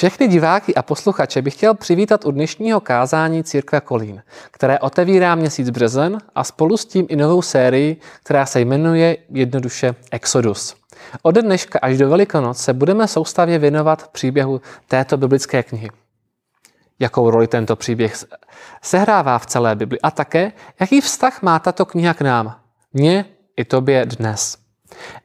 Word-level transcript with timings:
Všechny 0.00 0.28
diváky 0.28 0.74
a 0.74 0.82
posluchače 0.82 1.42
bych 1.42 1.54
chtěl 1.54 1.74
přivítat 1.74 2.24
u 2.24 2.30
dnešního 2.30 2.80
kázání 2.80 3.44
Církve 3.44 3.80
Kolín, 3.80 4.22
které 4.50 4.78
otevírá 4.78 5.34
měsíc 5.34 5.70
březen 5.70 6.18
a 6.34 6.44
spolu 6.44 6.76
s 6.76 6.86
tím 6.86 7.06
i 7.08 7.16
novou 7.16 7.42
sérii, 7.42 7.96
která 8.22 8.46
se 8.46 8.60
jmenuje 8.60 9.16
jednoduše 9.30 9.94
Exodus. 10.10 10.76
Od 11.22 11.34
dneška 11.34 11.78
až 11.82 11.98
do 11.98 12.08
Velikonoc 12.08 12.58
se 12.58 12.72
budeme 12.72 13.08
soustavě 13.08 13.58
věnovat 13.58 14.08
příběhu 14.08 14.60
této 14.88 15.16
biblické 15.16 15.62
knihy. 15.62 15.90
Jakou 16.98 17.30
roli 17.30 17.46
tento 17.46 17.76
příběh 17.76 18.24
sehrává 18.82 19.38
v 19.38 19.46
celé 19.46 19.76
Bibli 19.76 20.00
a 20.00 20.10
také, 20.10 20.52
jaký 20.80 21.00
vztah 21.00 21.42
má 21.42 21.58
tato 21.58 21.86
kniha 21.86 22.14
k 22.14 22.20
nám, 22.20 22.56
mně 22.92 23.24
i 23.56 23.64
tobě 23.64 24.06
dnes. 24.06 24.58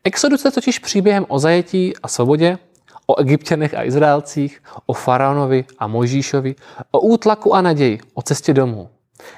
Exodus 0.03 0.45
je 0.45 0.51
totiž 0.51 0.79
příběhem 0.79 1.25
o 1.27 1.39
zajetí 1.39 1.93
a 2.03 2.07
svobodě, 2.07 2.57
o 3.05 3.19
egyptěnech 3.19 3.73
a 3.73 3.83
Izraelcích, 3.83 4.63
o 4.85 4.93
faraonovi 4.93 5.65
a 5.79 5.87
Mojžíšovi, 5.87 6.55
o 6.91 6.99
útlaku 6.99 7.55
a 7.55 7.61
naději, 7.61 7.99
o 8.13 8.21
cestě 8.21 8.53
domů. 8.53 8.89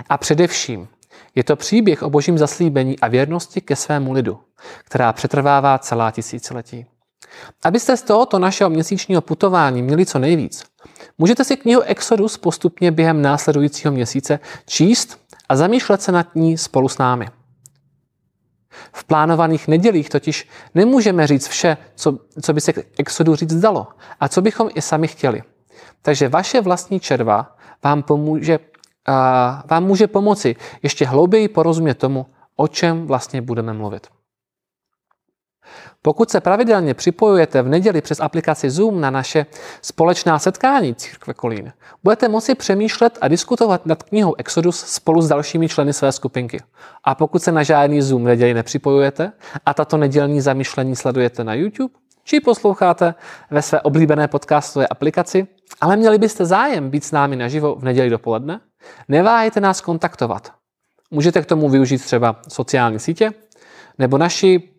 A 0.10 0.18
především 0.18 0.88
je 1.36 1.44
to 1.44 1.56
příběh 1.56 2.04
o 2.04 2.10
božím 2.10 2.38
zaslíbení 2.38 3.00
a 3.00 3.08
věrnosti 3.08 3.62
ke 3.62 3.76
svému 3.76 4.12
lidu, 4.12 4.40
která 4.84 5.14
přetrvává 5.14 5.78
celá 5.78 6.12
tisíciletí. 6.12 6.86
Abyste 7.64 7.98
z 7.98 8.02
tohoto 8.02 8.40
našeho 8.40 8.70
měsíčního 8.70 9.22
putování 9.22 9.82
měli 9.82 10.06
co 10.06 10.20
nejvíc, 10.20 10.64
můžete 11.18 11.44
si 11.44 11.58
knihu 11.58 11.82
Exodus 11.82 12.38
postupně 12.38 12.92
během 12.92 13.22
následujícího 13.22 13.94
měsíce 13.94 14.40
číst 14.66 15.20
a 15.50 15.56
zamýšlet 15.56 16.02
se 16.02 16.12
nad 16.12 16.36
ní 16.36 16.58
spolu 16.58 16.90
s 16.90 16.98
námi. 16.98 17.28
V 18.94 19.04
plánovaných 19.04 19.68
nedělích 19.68 20.10
totiž 20.10 20.50
nemůžeme 20.76 21.28
říct 21.28 21.48
vše, 21.48 21.78
co, 21.96 22.20
co 22.42 22.54
by 22.54 22.62
se 22.62 22.74
k 22.74 22.86
exodu 23.00 23.36
říct 23.36 23.56
dalo 23.56 23.88
a 24.20 24.28
co 24.28 24.42
bychom 24.42 24.70
i 24.76 24.82
sami 24.82 25.08
chtěli. 25.08 25.44
Takže 26.02 26.30
vaše 26.30 26.62
vlastní 26.62 27.00
červa 27.00 27.56
vám, 27.84 28.04
pomůže, 28.04 28.60
vám 29.66 29.84
může 29.84 30.08
pomoci 30.08 30.56
ještě 30.84 31.06
hlouběji 31.06 31.48
porozumět 31.48 31.94
tomu, 31.94 32.26
o 32.56 32.68
čem 32.68 33.08
vlastně 33.08 33.42
budeme 33.42 33.74
mluvit. 33.74 34.08
Pokud 36.02 36.30
se 36.30 36.42
pravidelně 36.42 36.94
připojujete 36.94 37.62
v 37.62 37.68
neděli 37.68 38.02
přes 38.02 38.20
aplikaci 38.20 38.70
Zoom 38.70 39.02
na 39.02 39.10
naše 39.10 39.46
společná 39.82 40.40
setkání 40.40 40.96
Církve 40.96 41.34
Kolín, 41.34 41.74
budete 42.04 42.28
moci 42.28 42.56
přemýšlet 42.56 43.18
a 43.22 43.28
diskutovat 43.28 43.86
nad 43.86 44.04
knihou 44.04 44.36
Exodus 44.38 44.80
spolu 44.80 45.22
s 45.22 45.28
dalšími 45.28 45.70
členy 45.70 45.94
své 45.94 46.12
skupinky. 46.12 46.60
A 47.04 47.16
pokud 47.16 47.44
se 47.44 47.52
na 47.52 47.64
žádný 47.64 48.02
Zoom 48.02 48.24
neděli 48.24 48.54
nepřipojujete 48.54 49.32
a 49.66 49.74
tato 49.74 49.98
nedělní 49.98 50.42
zamýšlení 50.42 50.96
sledujete 50.96 51.44
na 51.44 51.54
YouTube, 51.54 51.94
či 52.24 52.40
posloucháte 52.40 53.16
ve 53.52 53.62
své 53.62 53.82
oblíbené 53.82 54.28
podcastové 54.28 54.88
aplikaci, 54.88 55.48
ale 55.82 55.98
měli 55.98 56.18
byste 56.18 56.46
zájem 56.46 56.90
být 56.90 57.04
s 57.04 57.12
námi 57.12 57.36
naživo 57.36 57.76
v 57.76 57.84
neděli 57.84 58.10
dopoledne, 58.10 58.60
neváhejte 59.08 59.60
nás 59.60 59.82
kontaktovat. 59.82 60.54
Můžete 61.12 61.42
k 61.42 61.46
tomu 61.46 61.70
využít 61.70 61.98
třeba 61.98 62.36
sociální 62.48 63.00
sítě 63.00 63.32
nebo 64.00 64.18
naši 64.18 64.77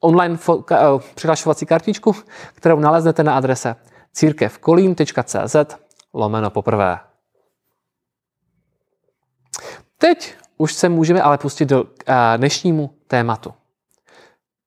online 0.00 0.38
eh, 0.72 0.76
přihlašovací 1.14 1.66
kartičku, 1.66 2.12
kterou 2.54 2.78
naleznete 2.78 3.24
na 3.24 3.36
adrese 3.36 3.76
církevkolín.cz 4.12 5.56
lomeno 6.14 6.50
poprvé. 6.50 6.98
Teď 9.98 10.34
už 10.56 10.74
se 10.74 10.88
můžeme 10.88 11.22
ale 11.22 11.38
pustit 11.38 11.66
do 11.66 11.84
eh, 12.06 12.14
dnešnímu 12.36 12.90
tématu. 13.06 13.54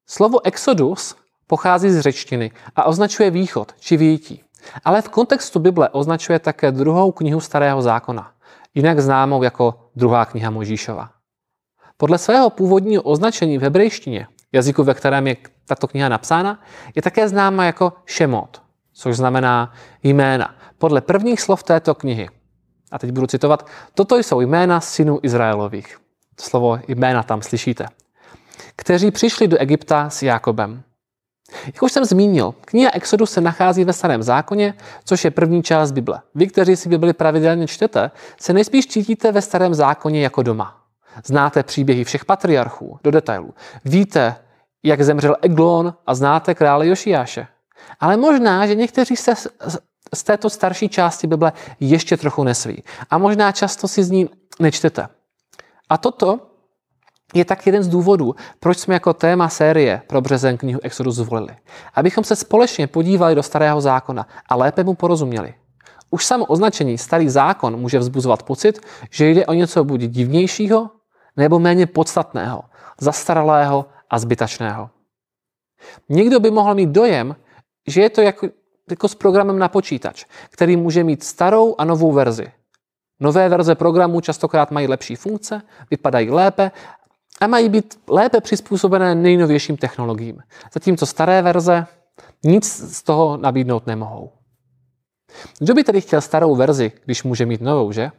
Slovo 0.07 0.45
exodus 0.45 1.15
pochází 1.47 1.89
z 1.89 1.99
řečtiny 1.99 2.51
a 2.75 2.83
označuje 2.83 3.31
východ 3.31 3.73
či 3.79 3.97
výjití. 3.97 4.43
Ale 4.85 5.01
v 5.01 5.09
kontextu 5.09 5.59
Bible 5.59 5.89
označuje 5.89 6.39
také 6.39 6.71
druhou 6.71 7.11
knihu 7.11 7.39
Starého 7.39 7.81
zákona, 7.81 8.31
jinak 8.75 8.99
známou 8.99 9.43
jako 9.43 9.89
druhá 9.95 10.25
kniha 10.25 10.49
Možíšova. 10.49 11.09
Podle 11.97 12.17
svého 12.17 12.49
původního 12.49 13.03
označení 13.03 13.57
v 13.57 13.61
hebrejštině 13.61 14.27
jazyku, 14.51 14.83
ve 14.83 14.93
kterém 14.93 15.27
je 15.27 15.35
tato 15.65 15.87
kniha 15.87 16.09
napsána, 16.09 16.63
je 16.95 17.01
také 17.01 17.29
známa 17.29 17.65
jako 17.65 17.93
Šemot, 18.05 18.61
což 18.93 19.17
znamená 19.17 19.73
jména. 20.03 20.55
Podle 20.77 21.01
prvních 21.01 21.41
slov 21.41 21.63
této 21.63 21.95
knihy, 21.95 22.29
a 22.91 22.99
teď 22.99 23.11
budu 23.11 23.27
citovat, 23.27 23.67
toto 23.93 24.17
jsou 24.17 24.41
jména 24.41 24.81
synů 24.81 25.19
Izraelových. 25.23 25.97
Slovo 26.39 26.79
jména 26.87 27.23
tam 27.23 27.41
slyšíte. 27.41 27.85
Kteří 28.75 29.11
přišli 29.11 29.47
do 29.47 29.57
Egypta 29.57 30.09
s 30.09 30.23
Jákobem. 30.23 30.83
Jak 31.65 31.83
už 31.83 31.91
jsem 31.91 32.05
zmínil, 32.05 32.53
kniha 32.61 32.91
Exodus 32.93 33.31
se 33.31 33.41
nachází 33.41 33.83
ve 33.83 33.93
Starém 33.93 34.23
zákoně, 34.23 34.73
což 35.03 35.25
je 35.25 35.31
první 35.31 35.63
část 35.63 35.91
Bible. 35.91 36.21
Vy, 36.35 36.47
kteří 36.47 36.75
si 36.75 36.89
Bibli 36.89 37.13
pravidelně 37.13 37.67
čtete, 37.67 38.11
se 38.39 38.53
nejspíš 38.53 38.87
cítíte 38.87 39.31
ve 39.31 39.41
Starém 39.41 39.73
zákoně 39.73 40.23
jako 40.23 40.43
doma. 40.43 40.76
Znáte 41.25 41.63
příběhy 41.63 42.03
všech 42.03 42.25
patriarchů 42.25 42.99
do 43.03 43.11
detailů. 43.11 43.53
Víte, 43.85 44.35
jak 44.83 45.01
zemřel 45.01 45.35
Eglon 45.41 45.93
a 46.05 46.15
znáte 46.15 46.55
krále 46.55 46.87
Jošiáše. 46.87 47.47
Ale 47.99 48.17
možná, 48.17 48.67
že 48.67 48.75
někteří 48.75 49.15
se 49.15 49.33
z 50.15 50.23
této 50.23 50.49
starší 50.49 50.89
části 50.89 51.27
Bible 51.27 51.53
ještě 51.79 52.17
trochu 52.17 52.43
nesví. 52.43 52.83
A 53.09 53.17
možná 53.17 53.51
často 53.51 53.87
si 53.87 54.03
z 54.03 54.11
ní 54.11 54.29
nečtete. 54.59 55.07
A 55.89 55.97
toto 55.97 56.39
je 57.33 57.45
tak 57.45 57.65
jeden 57.65 57.83
z 57.83 57.87
důvodů, 57.87 58.35
proč 58.59 58.77
jsme 58.77 58.93
jako 58.93 59.13
téma 59.13 59.49
série 59.49 60.01
pro 60.07 60.21
březen 60.21 60.57
knihu 60.57 60.79
Exodus 60.83 61.15
zvolili. 61.15 61.55
Abychom 61.93 62.23
se 62.23 62.35
společně 62.35 62.87
podívali 62.87 63.35
do 63.35 63.43
starého 63.43 63.81
zákona 63.81 64.27
a 64.49 64.55
lépe 64.55 64.83
mu 64.83 64.93
porozuměli. 64.93 65.53
Už 66.09 66.25
samo 66.25 66.45
označení 66.45 66.97
starý 66.97 67.29
zákon 67.29 67.77
může 67.79 67.99
vzbuzovat 67.99 68.43
pocit, 68.43 68.79
že 69.11 69.29
jde 69.29 69.45
o 69.45 69.53
něco 69.53 69.83
buď 69.83 70.01
divnějšího, 70.01 70.89
nebo 71.37 71.59
méně 71.59 71.85
podstatného, 71.85 72.63
zastaralého 73.01 73.85
a 74.09 74.19
zbytačného. 74.19 74.89
Někdo 76.09 76.39
by 76.39 76.51
mohl 76.51 76.75
mít 76.75 76.89
dojem, 76.89 77.35
že 77.87 78.01
je 78.01 78.09
to 78.09 78.21
jako, 78.21 78.47
jako 78.89 79.07
s 79.07 79.15
programem 79.15 79.59
na 79.59 79.67
počítač, 79.67 80.25
který 80.49 80.75
může 80.75 81.03
mít 81.03 81.23
starou 81.23 81.75
a 81.77 81.85
novou 81.85 82.11
verzi. 82.11 82.51
Nové 83.19 83.49
verze 83.49 83.75
programu 83.75 84.21
častokrát 84.21 84.71
mají 84.71 84.87
lepší 84.87 85.15
funkce, 85.15 85.61
vypadají 85.91 86.29
lépe 86.29 86.71
a 87.41 87.47
mají 87.47 87.69
být 87.69 87.99
lépe 88.09 88.41
přizpůsobené 88.41 89.15
nejnovějším 89.15 89.77
technologiím. 89.77 90.43
Zatímco 90.73 91.05
staré 91.05 91.41
verze 91.41 91.85
nic 92.43 92.65
z 92.95 93.03
toho 93.03 93.37
nabídnout 93.37 93.87
nemohou. 93.87 94.31
Kdo 95.59 95.73
by 95.73 95.83
tedy 95.83 96.01
chtěl 96.01 96.21
starou 96.21 96.55
verzi, 96.55 96.91
když 97.05 97.23
může 97.23 97.45
mít 97.45 97.61
novou, 97.61 97.91
že? 97.91 98.11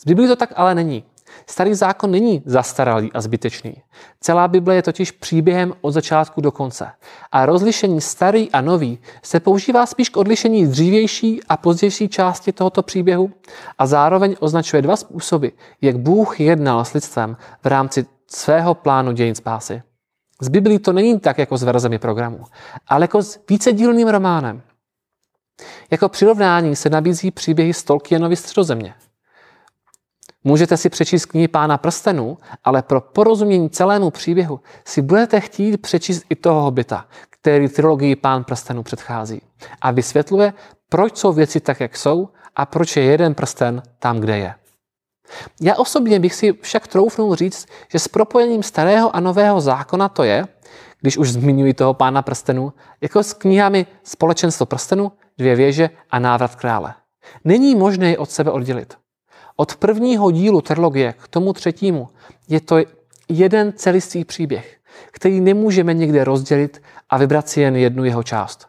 Z 0.00 0.04
Biblii 0.04 0.28
to 0.28 0.36
tak 0.36 0.52
ale 0.56 0.74
není. 0.74 1.04
Starý 1.46 1.74
zákon 1.74 2.10
není 2.10 2.42
zastaralý 2.46 3.12
a 3.12 3.20
zbytečný. 3.20 3.74
Celá 4.20 4.48
Bible 4.48 4.74
je 4.74 4.82
totiž 4.82 5.10
příběhem 5.10 5.74
od 5.80 5.90
začátku 5.90 6.40
do 6.40 6.52
konce. 6.52 6.90
A 7.32 7.46
rozlišení 7.46 8.00
starý 8.00 8.50
a 8.50 8.60
nový 8.60 8.98
se 9.22 9.40
používá 9.40 9.86
spíš 9.86 10.08
k 10.08 10.16
odlišení 10.16 10.66
dřívější 10.66 11.40
a 11.48 11.56
pozdější 11.56 12.08
části 12.08 12.52
tohoto 12.52 12.82
příběhu 12.82 13.30
a 13.78 13.86
zároveň 13.86 14.36
označuje 14.40 14.82
dva 14.82 14.96
způsoby, 14.96 15.48
jak 15.80 15.98
Bůh 15.98 16.40
jednal 16.40 16.84
s 16.84 16.92
lidstvem 16.92 17.36
v 17.62 17.66
rámci 17.66 18.06
svého 18.26 18.74
plánu 18.74 19.12
dějin 19.12 19.34
spásy. 19.34 19.82
Z 20.40 20.48
Biblii 20.48 20.78
to 20.78 20.92
není 20.92 21.20
tak 21.20 21.38
jako 21.38 21.56
s 21.56 21.62
verzemi 21.62 21.98
programu, 21.98 22.44
ale 22.88 23.04
jako 23.04 23.22
s 23.22 23.40
vícedílným 23.48 24.08
románem. 24.08 24.62
Jako 25.90 26.08
přirovnání 26.08 26.76
se 26.76 26.90
nabízí 26.90 27.30
příběhy 27.30 27.74
z 27.74 27.84
Tolkienovy 27.84 28.36
středozemě– 28.36 28.94
Můžete 30.44 30.76
si 30.76 30.88
přečíst 30.88 31.26
knihy 31.26 31.48
Pána 31.48 31.78
prstenů, 31.78 32.38
ale 32.64 32.82
pro 32.82 33.00
porozumění 33.00 33.70
celému 33.70 34.10
příběhu 34.10 34.60
si 34.84 35.02
budete 35.02 35.40
chtít 35.40 35.76
přečíst 35.76 36.24
i 36.30 36.36
toho 36.36 36.62
hobita, 36.62 37.06
který 37.30 37.68
trilogii 37.68 38.16
Pán 38.16 38.44
prstenů 38.44 38.82
předchází. 38.82 39.42
A 39.80 39.90
vysvětluje, 39.90 40.52
proč 40.88 41.16
jsou 41.16 41.32
věci 41.32 41.60
tak, 41.60 41.80
jak 41.80 41.96
jsou 41.96 42.28
a 42.56 42.66
proč 42.66 42.96
je 42.96 43.02
jeden 43.02 43.34
prsten 43.34 43.82
tam, 43.98 44.20
kde 44.20 44.38
je. 44.38 44.54
Já 45.60 45.74
osobně 45.76 46.20
bych 46.20 46.34
si 46.34 46.52
však 46.52 46.86
troufnul 46.86 47.34
říct, 47.34 47.66
že 47.92 47.98
s 47.98 48.08
propojením 48.08 48.62
starého 48.62 49.16
a 49.16 49.20
nového 49.20 49.60
zákona 49.60 50.08
to 50.08 50.22
je, 50.22 50.46
když 51.00 51.18
už 51.18 51.32
zmiňuji 51.32 51.74
toho 51.74 51.94
pána 51.94 52.22
prstenů, 52.22 52.72
jako 53.00 53.22
s 53.22 53.32
knihami 53.32 53.86
Společenstvo 54.02 54.66
prstenů, 54.66 55.12
Dvě 55.38 55.56
věže 55.56 55.90
a 56.10 56.18
Návrat 56.18 56.54
krále. 56.54 56.94
Není 57.44 57.74
možné 57.74 58.10
je 58.10 58.18
od 58.18 58.30
sebe 58.30 58.50
oddělit. 58.50 59.01
Od 59.62 59.76
prvního 59.76 60.30
dílu 60.30 60.60
trilogie 60.60 61.12
k 61.12 61.28
tomu 61.28 61.52
třetímu 61.52 62.08
je 62.48 62.60
to 62.60 62.76
jeden 63.28 63.72
celistvý 63.76 64.24
příběh, 64.24 64.76
který 65.10 65.40
nemůžeme 65.40 65.94
někde 65.94 66.24
rozdělit 66.24 66.82
a 67.10 67.18
vybrat 67.18 67.48
si 67.48 67.60
jen 67.60 67.76
jednu 67.76 68.04
jeho 68.04 68.22
část. 68.22 68.68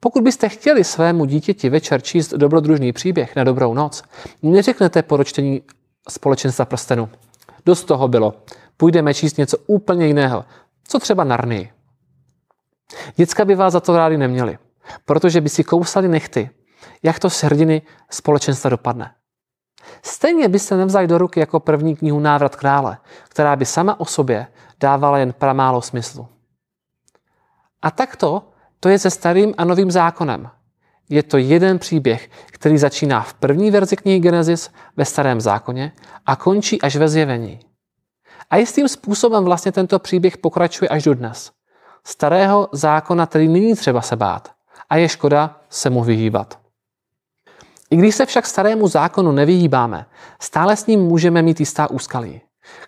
Pokud 0.00 0.24
byste 0.24 0.48
chtěli 0.48 0.84
svému 0.84 1.24
dítěti 1.24 1.68
večer 1.68 2.02
číst 2.02 2.34
dobrodružný 2.34 2.92
příběh 2.92 3.36
na 3.36 3.44
dobrou 3.44 3.74
noc, 3.74 4.02
neřeknete 4.42 5.02
po 5.02 5.16
ročtení 5.16 5.62
společenstva 6.08 6.64
prstenu. 6.64 7.08
Dost 7.66 7.84
toho 7.84 8.08
bylo. 8.08 8.34
Půjdeme 8.76 9.14
číst 9.14 9.38
něco 9.38 9.58
úplně 9.66 10.06
jiného. 10.06 10.44
Co 10.88 10.98
třeba 10.98 11.24
Narnii. 11.24 11.70
Děcka 13.16 13.44
by 13.44 13.54
vás 13.54 13.72
za 13.72 13.80
to 13.80 13.96
rádi 13.96 14.16
neměli. 14.16 14.58
protože 15.04 15.40
by 15.40 15.48
si 15.48 15.64
kousali 15.64 16.08
nechty, 16.08 16.50
jak 17.02 17.18
to 17.18 17.30
s 17.30 17.44
hrdiny 17.44 17.82
společenstva 18.10 18.70
dopadne. 18.70 19.14
Stejně 20.02 20.48
byste 20.48 20.76
nevzali 20.76 21.06
do 21.06 21.18
ruky 21.18 21.40
jako 21.40 21.60
první 21.60 21.96
knihu 21.96 22.20
Návrat 22.20 22.56
krále, 22.56 22.98
která 23.28 23.56
by 23.56 23.66
sama 23.66 24.00
o 24.00 24.04
sobě 24.04 24.46
dávala 24.80 25.18
jen 25.18 25.32
pramálo 25.32 25.82
smyslu. 25.82 26.28
A 27.82 27.90
takto 27.90 28.42
to 28.80 28.88
je 28.88 28.98
se 28.98 29.10
starým 29.10 29.54
a 29.58 29.64
novým 29.64 29.90
zákonem. 29.90 30.50
Je 31.08 31.22
to 31.22 31.36
jeden 31.36 31.78
příběh, 31.78 32.30
který 32.46 32.78
začíná 32.78 33.20
v 33.22 33.34
první 33.34 33.70
verzi 33.70 33.96
knihy 33.96 34.20
Genesis 34.20 34.70
ve 34.96 35.04
starém 35.04 35.40
zákoně 35.40 35.92
a 36.26 36.36
končí 36.36 36.82
až 36.82 36.96
ve 36.96 37.08
zjevení. 37.08 37.60
A 38.50 38.56
jistým 38.56 38.88
způsobem 38.88 39.44
vlastně 39.44 39.72
tento 39.72 39.98
příběh 39.98 40.38
pokračuje 40.38 40.88
až 40.88 41.02
do 41.02 41.14
dnes. 41.14 41.50
Starého 42.04 42.68
zákona, 42.72 43.26
který 43.26 43.48
není 43.48 43.74
třeba 43.74 44.00
se 44.00 44.16
bát 44.16 44.50
a 44.90 44.96
je 44.96 45.08
škoda 45.08 45.60
se 45.68 45.90
mu 45.90 46.04
vyhýbat. 46.04 46.59
I 47.90 47.96
když 47.96 48.14
se 48.14 48.26
však 48.26 48.46
starému 48.46 48.88
zákonu 48.88 49.32
nevyhýbáme, 49.32 50.06
stále 50.40 50.76
s 50.76 50.86
ním 50.86 51.00
můžeme 51.00 51.42
mít 51.42 51.60
jistá 51.60 51.90
úskalí. 51.90 52.40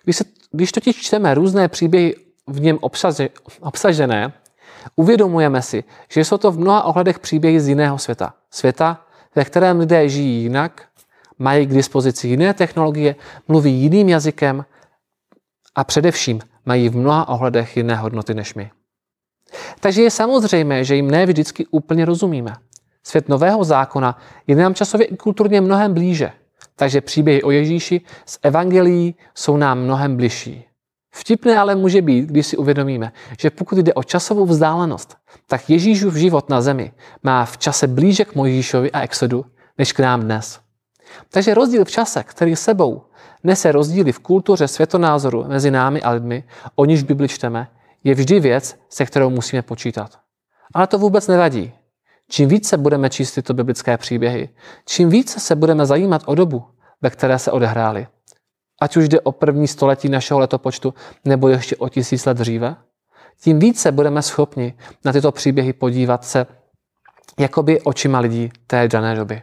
Když, 0.05 0.17
se, 0.17 0.25
když 0.53 0.73
totiž 0.73 0.97
čteme 0.97 1.35
různé 1.35 1.69
příběhy 1.69 2.15
v 2.47 2.61
něm 2.61 2.79
obsaže, 2.81 3.29
obsažené, 3.61 4.33
uvědomujeme 4.97 5.63
si, 5.63 5.85
že 6.09 6.25
jsou 6.25 6.39
to 6.39 6.51
v 6.51 6.59
mnoha 6.59 6.83
ohledech 6.83 7.19
příběhy 7.19 7.61
z 7.61 7.69
jiného 7.69 7.99
světa. 7.99 8.35
Světa, 8.51 9.01
ve 9.35 9.45
kterém 9.45 9.79
lidé 9.79 10.09
žijí 10.09 10.43
jinak, 10.43 10.83
mají 11.39 11.67
k 11.67 11.75
dispozici 11.75 12.29
jiné 12.29 12.55
technologie, 12.55 13.17
mluví 13.49 13.73
jiným 13.73 14.09
jazykem 14.09 14.65
a 15.75 15.85
především 15.85 16.41
mají 16.67 16.89
v 16.89 16.97
mnoha 16.97 17.29
ohledech 17.29 17.77
jiné 17.77 17.97
hodnoty 17.97 18.35
než 18.35 18.55
my. 18.55 18.71
Takže 19.81 20.03
je 20.03 20.11
samozřejmé, 20.11 20.85
že 20.85 20.95
jim 20.95 21.11
ne 21.11 21.27
vždycky 21.27 21.67
úplně 21.71 22.05
rozumíme. 22.05 22.55
Svět 23.03 23.29
nového 23.29 23.65
zákona 23.65 24.19
je 24.47 24.57
nám 24.57 24.75
časově 24.75 25.07
i 25.07 25.17
kulturně 25.17 25.61
mnohem 25.61 25.95
blíže, 25.95 26.33
takže 26.77 27.01
příběhy 27.01 27.43
o 27.43 27.51
Ježíši 27.51 28.01
z 28.27 28.39
evangelií 28.43 29.15
jsou 29.35 29.57
nám 29.57 29.79
mnohem 29.79 30.17
bližší. 30.17 30.65
Vtipné 31.15 31.59
ale 31.59 31.75
může 31.75 32.03
být, 32.03 32.25
když 32.25 32.47
si 32.47 32.57
uvědomíme, 32.57 33.13
že 33.41 33.51
pokud 33.51 33.79
jde 33.79 33.95
o 33.95 34.03
časovou 34.03 34.47
vzdálenost, 34.47 35.17
tak 35.47 35.71
Ježíšův 35.71 36.15
život 36.15 36.51
na 36.51 36.61
zemi 36.61 36.93
má 37.23 37.45
v 37.45 37.59
čase 37.59 37.87
blíže 37.87 38.25
k 38.25 38.35
Mojžíšovi 38.35 38.93
a 38.93 39.01
Exodu, 39.01 39.45
než 39.79 39.93
k 39.93 40.01
nám 40.01 40.21
dnes. 40.21 40.61
Takže 41.29 41.55
rozdíl 41.55 41.85
v 41.85 41.91
čase, 41.91 42.25
který 42.25 42.57
sebou 42.57 43.03
nese 43.45 43.73
rozdíly 43.73 44.13
v 44.13 44.19
kultuře 44.19 44.69
světonázoru 44.69 45.45
mezi 45.49 45.71
námi 45.71 46.03
a 46.03 46.11
lidmi, 46.11 46.45
o 46.75 46.85
níž 46.85 47.03
Bibli 47.03 47.29
čteme, 47.29 47.69
je 48.05 48.15
vždy 48.15 48.41
věc, 48.41 48.77
se 48.89 49.07
kterou 49.07 49.31
musíme 49.31 49.63
počítat. 49.63 50.19
Ale 50.75 50.87
to 50.87 50.99
vůbec 50.99 51.29
nevadí. 51.29 51.73
Čím 52.33 52.49
více 52.49 52.77
budeme 52.77 53.11
číst 53.11 53.33
tyto 53.33 53.55
biblické 53.55 53.99
příběhy, 53.99 54.49
čím 54.87 55.09
více 55.09 55.41
se 55.41 55.57
budeme 55.57 55.87
zajímat 55.87 56.23
o 56.27 56.35
dobu, 56.35 56.65
ve 57.03 57.11
které 57.11 57.39
se 57.39 57.51
odehrály, 57.51 58.07
ať 58.81 58.97
už 58.97 59.09
jde 59.09 59.21
o 59.21 59.33
první 59.33 59.69
století 59.69 60.09
našeho 60.09 60.41
letopočtu 60.41 60.95
nebo 61.25 61.49
ještě 61.49 61.77
o 61.77 61.89
tisíc 61.89 62.25
let 62.27 62.37
dříve, 62.37 62.77
tím 63.41 63.59
více 63.59 63.93
budeme 63.93 64.23
schopni 64.23 64.75
na 65.05 65.13
tyto 65.13 65.33
příběhy 65.33 65.73
podívat 65.73 66.25
se 66.25 66.47
jakoby 67.39 67.81
očima 67.81 68.19
lidí 68.19 68.51
té 68.67 68.89
dané 68.89 69.15
doby. 69.15 69.43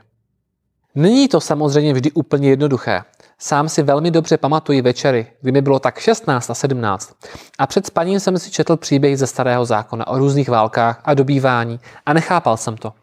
Není 0.95 1.27
to 1.27 1.42
samozřejmě 1.42 1.94
vždy 1.94 2.12
úplně 2.12 2.50
jednoduché. 2.50 3.01
Sám 3.41 3.69
si 3.69 3.83
velmi 3.83 4.12
dobře 4.12 4.38
pamatuji 4.38 4.81
večery, 4.81 5.27
kdy 5.41 5.51
mi 5.51 5.62
bylo 5.62 5.80
tak 5.80 6.00
16 6.00 6.50
a 6.50 6.53
17 6.53 7.13
a 7.59 7.68
před 7.68 7.86
spaním 7.86 8.19
jsem 8.19 8.39
si 8.39 8.51
četl 8.51 8.77
příběhy 8.77 9.18
ze 9.18 9.27
starého 9.27 9.65
zákona 9.65 10.07
o 10.07 10.18
různých 10.18 10.50
válkách 10.50 11.01
a 11.03 11.13
dobývání 11.13 11.80
a 12.06 12.13
nechápal 12.13 12.57
jsem 12.57 12.77
to. 12.77 12.94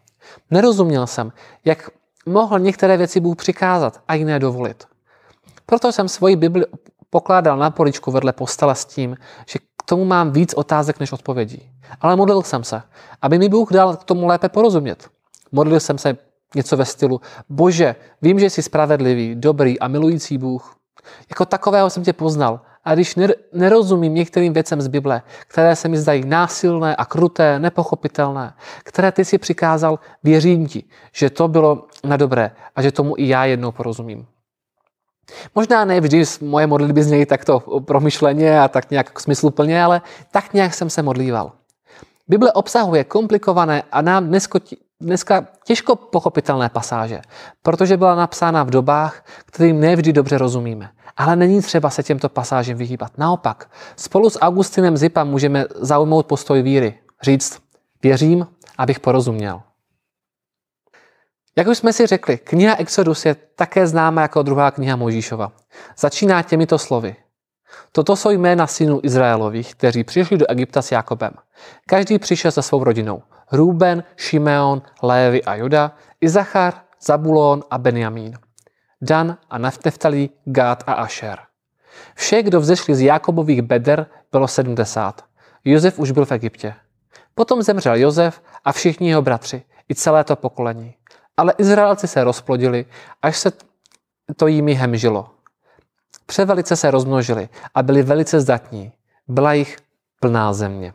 Nerozuměl 0.51 1.07
jsem, 1.07 1.31
jak 1.65 1.89
mohl 2.25 2.59
některé 2.59 2.97
věci 2.97 3.19
Bůh 3.19 3.35
přikázat 3.35 4.01
a 4.07 4.13
jiné 4.13 4.39
dovolit. 4.39 4.83
Proto 5.65 5.91
jsem 5.91 6.07
svoji 6.07 6.35
Bibli 6.35 6.65
pokládal 7.09 7.57
na 7.57 7.69
poličku 7.69 8.11
vedle 8.11 8.33
postele 8.33 8.75
s 8.75 8.85
tím, 8.85 9.17
že 9.49 9.59
k 9.59 9.83
tomu 9.85 10.05
mám 10.05 10.31
víc 10.31 10.53
otázek 10.53 10.99
než 10.99 11.11
odpovědí. 11.11 11.69
Ale 12.01 12.15
modlil 12.15 12.41
jsem 12.41 12.63
se, 12.63 12.81
aby 13.21 13.37
mi 13.37 13.49
Bůh 13.49 13.71
dal 13.71 13.95
k 13.95 14.03
tomu 14.03 14.27
lépe 14.27 14.49
porozumět. 14.49 15.09
Modlil 15.51 15.79
jsem 15.79 15.97
se 15.97 16.17
něco 16.55 16.77
ve 16.77 16.85
stylu 16.85 17.21
Bože, 17.49 17.95
vím, 18.21 18.39
že 18.39 18.49
jsi 18.49 18.63
spravedlivý, 18.63 19.35
dobrý 19.35 19.79
a 19.79 19.87
milující 19.87 20.37
Bůh. 20.37 20.75
Jako 21.29 21.45
takového 21.45 21.89
jsem 21.89 22.03
tě 22.03 22.13
poznal. 22.13 22.61
A 22.83 22.93
když 22.93 23.15
nerozumím 23.53 24.13
některým 24.13 24.53
věcem 24.53 24.81
z 24.81 24.87
Bible, 24.87 25.21
které 25.47 25.75
se 25.75 25.87
mi 25.87 25.97
zdají 25.97 26.25
násilné 26.25 26.95
a 26.95 27.05
kruté, 27.05 27.59
nepochopitelné, 27.59 28.53
které 28.83 29.11
ty 29.11 29.25
si 29.25 29.37
přikázal, 29.37 29.99
věřím 30.23 30.67
ti, 30.67 30.83
že 31.13 31.29
to 31.29 31.47
bylo 31.47 31.87
na 32.03 32.17
dobré 32.17 32.51
a 32.75 32.81
že 32.81 32.91
tomu 32.91 33.13
i 33.17 33.27
já 33.27 33.45
jednou 33.45 33.71
porozumím. 33.71 34.25
Možná 35.55 35.85
ne 35.85 36.01
vždy 36.01 36.23
moje 36.41 36.67
modlitby 36.67 37.03
znějí 37.03 37.25
takto 37.25 37.59
promyšleně 37.59 38.61
a 38.61 38.67
tak 38.67 38.91
nějak 38.91 39.19
smysluplně, 39.19 39.83
ale 39.83 40.01
tak 40.31 40.53
nějak 40.53 40.73
jsem 40.73 40.89
se 40.89 41.01
modlíval. 41.01 41.51
Bible 42.27 42.51
obsahuje 42.51 43.03
komplikované 43.03 43.83
a 43.91 44.01
nám 44.01 44.31
dneska 45.01 45.47
těžko 45.63 45.95
pochopitelné 45.95 46.69
pasáže, 46.69 47.21
protože 47.61 47.97
byla 47.97 48.15
napsána 48.15 48.63
v 48.63 48.69
dobách, 48.69 49.25
kterým 49.45 49.79
nevždy 49.79 50.13
dobře 50.13 50.37
rozumíme. 50.37 50.89
Ale 51.17 51.35
není 51.35 51.61
třeba 51.61 51.89
se 51.89 52.03
těmto 52.03 52.29
pasážem 52.29 52.77
vyhýbat. 52.77 53.17
Naopak, 53.17 53.71
spolu 53.95 54.29
s 54.29 54.39
Augustinem 54.39 54.97
Zipa 54.97 55.23
můžeme 55.23 55.65
zaujmout 55.75 56.25
postoj 56.25 56.61
víry. 56.61 56.99
Říct, 57.21 57.59
věřím, 58.03 58.47
abych 58.77 58.99
porozuměl. 58.99 59.61
Jak 61.55 61.67
už 61.67 61.77
jsme 61.77 61.93
si 61.93 62.07
řekli, 62.07 62.37
kniha 62.37 62.75
Exodus 62.75 63.25
je 63.25 63.35
také 63.35 63.87
známa 63.87 64.21
jako 64.21 64.43
druhá 64.43 64.71
kniha 64.71 64.95
Možíšova. 64.95 65.51
Začíná 65.97 66.43
těmito 66.43 66.77
slovy. 66.77 67.15
Toto 67.91 68.15
jsou 68.15 68.29
jména 68.29 68.67
synů 68.67 68.99
Izraelových, 69.03 69.75
kteří 69.75 70.03
přišli 70.03 70.37
do 70.37 70.51
Egypta 70.51 70.81
s 70.81 70.91
Jakobem. 70.91 71.31
Každý 71.85 72.19
přišel 72.19 72.51
se 72.51 72.61
svou 72.61 72.83
rodinou. 72.83 73.23
Ruben, 73.51 74.03
Šimeon, 74.15 74.81
Lévy 75.03 75.43
a 75.43 75.55
Juda, 75.55 75.91
Izachar, 76.21 76.73
Zabulon 77.01 77.63
a 77.69 77.77
Benjamín. 77.77 78.33
Dan 79.01 79.37
a 79.49 79.57
Neftalí, 79.57 80.29
Gát 80.45 80.83
a 80.87 80.93
Asher. 80.93 81.39
Vše, 82.15 82.43
kdo 82.43 82.59
vzešli 82.59 82.95
z 82.95 83.01
Jakobových 83.01 83.61
beder, 83.61 84.05
bylo 84.31 84.47
70. 84.47 85.21
Josef 85.65 85.99
už 85.99 86.11
byl 86.11 86.25
v 86.25 86.31
Egyptě. 86.31 86.73
Potom 87.35 87.61
zemřel 87.61 87.95
Josef 87.95 88.41
a 88.65 88.71
všichni 88.71 89.09
jeho 89.09 89.21
bratři, 89.21 89.63
i 89.89 89.95
celé 89.95 90.23
to 90.23 90.35
pokolení. 90.35 90.95
Ale 91.37 91.53
Izraelci 91.57 92.07
se 92.07 92.23
rozplodili, 92.23 92.85
až 93.21 93.37
se 93.37 93.51
to 94.35 94.47
jimi 94.47 94.73
hemžilo. 94.73 95.29
Převelice 96.27 96.75
se 96.75 96.91
rozmnožili 96.91 97.49
a 97.75 97.83
byli 97.83 98.03
velice 98.03 98.41
zdatní. 98.41 98.91
Byla 99.27 99.53
jich 99.53 99.77
plná 100.19 100.53
země. 100.53 100.93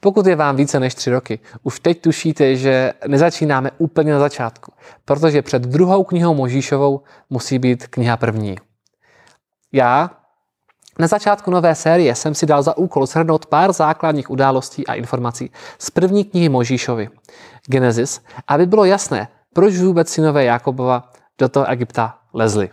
Pokud 0.00 0.26
je 0.26 0.36
vám 0.36 0.56
více 0.56 0.80
než 0.80 0.94
tři 0.94 1.10
roky, 1.10 1.38
už 1.62 1.80
teď 1.80 2.00
tušíte, 2.02 2.56
že 2.56 2.92
nezačínáme 3.06 3.70
úplně 3.78 4.12
na 4.12 4.18
začátku, 4.18 4.72
protože 5.04 5.42
před 5.42 5.62
druhou 5.62 6.04
knihou 6.04 6.34
Možíšovou 6.34 7.00
musí 7.30 7.58
být 7.58 7.86
kniha 7.86 8.16
první. 8.16 8.56
Já 9.72 10.10
na 10.98 11.06
začátku 11.06 11.50
nové 11.50 11.74
série 11.74 12.14
jsem 12.14 12.34
si 12.34 12.46
dal 12.46 12.62
za 12.62 12.76
úkol 12.76 13.06
shrnout 13.06 13.46
pár 13.46 13.72
základních 13.72 14.30
událostí 14.30 14.86
a 14.86 14.94
informací 14.94 15.50
z 15.78 15.90
první 15.90 16.24
knihy 16.24 16.48
Možíšovi, 16.48 17.08
Genesis, 17.66 18.20
aby 18.48 18.66
bylo 18.66 18.84
jasné, 18.84 19.28
proč 19.54 19.76
vůbec 19.76 20.08
synové 20.08 20.44
Jakobova 20.44 21.12
do 21.38 21.48
toho 21.48 21.70
Egypta 21.70 22.18
lezli. 22.34 22.70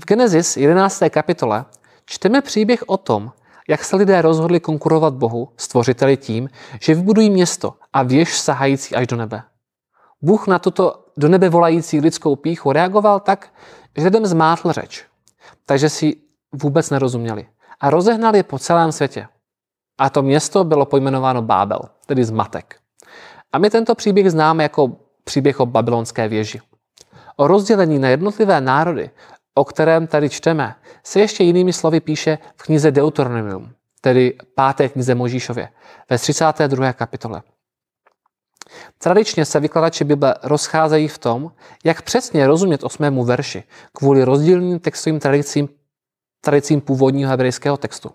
V 0.00 0.04
Genesis 0.06 0.56
11. 0.56 1.02
kapitole 1.10 1.64
čteme 2.06 2.42
příběh 2.42 2.84
o 2.86 2.96
tom, 2.96 3.32
jak 3.68 3.84
se 3.84 3.96
lidé 3.96 4.22
rozhodli 4.22 4.60
konkurovat 4.60 5.14
Bohu, 5.14 5.48
stvořiteli 5.56 6.16
tím, 6.16 6.48
že 6.80 6.94
vybudují 6.94 7.30
město 7.30 7.74
a 7.92 8.02
věž 8.02 8.38
sahající 8.38 8.94
až 8.94 9.06
do 9.06 9.16
nebe. 9.16 9.42
Bůh 10.22 10.46
na 10.46 10.58
tuto 10.58 11.04
do 11.16 11.28
nebe 11.28 11.48
volající 11.48 12.00
lidskou 12.00 12.36
píchu 12.36 12.72
reagoval 12.72 13.20
tak, 13.20 13.48
že 13.96 14.04
lidem 14.04 14.26
zmátl 14.26 14.72
řeč, 14.72 15.04
takže 15.66 15.88
si 15.88 16.16
vůbec 16.52 16.90
nerozuměli 16.90 17.46
a 17.80 17.90
rozehnal 17.90 18.36
je 18.36 18.42
po 18.42 18.58
celém 18.58 18.92
světě. 18.92 19.28
A 19.98 20.10
to 20.10 20.22
město 20.22 20.64
bylo 20.64 20.86
pojmenováno 20.86 21.42
Bábel, 21.42 21.80
tedy 22.06 22.24
zmatek. 22.24 22.76
A 23.52 23.58
my 23.58 23.70
tento 23.70 23.94
příběh 23.94 24.30
známe 24.30 24.62
jako 24.62 24.96
příběh 25.24 25.60
o 25.60 25.66
babylonské 25.66 26.28
věži. 26.28 26.60
O 27.36 27.46
rozdělení 27.46 27.98
na 27.98 28.08
jednotlivé 28.08 28.60
národy 28.60 29.10
o 29.58 29.64
kterém 29.64 30.06
tady 30.06 30.28
čteme, 30.30 30.74
se 31.04 31.20
ještě 31.20 31.44
jinými 31.44 31.72
slovy 31.72 32.00
píše 32.00 32.38
v 32.56 32.62
knize 32.62 32.90
Deuteronomium, 32.90 33.72
tedy 34.00 34.38
páté 34.54 34.88
knize 34.88 35.14
Možíšově, 35.14 35.68
ve 36.10 36.18
32. 36.18 36.92
kapitole. 36.92 37.42
Tradičně 38.98 39.44
se 39.44 39.60
vykladači 39.60 40.04
Bible 40.04 40.34
rozcházejí 40.42 41.08
v 41.08 41.18
tom, 41.18 41.52
jak 41.84 42.02
přesně 42.02 42.46
rozumět 42.46 42.84
osmému 42.84 43.24
verši 43.24 43.64
kvůli 43.92 44.24
rozdílným 44.24 44.78
textovým 44.78 45.20
tradicím, 45.20 45.68
tradicím 46.40 46.80
původního 46.80 47.30
hebrejského 47.30 47.76
textu. 47.76 48.10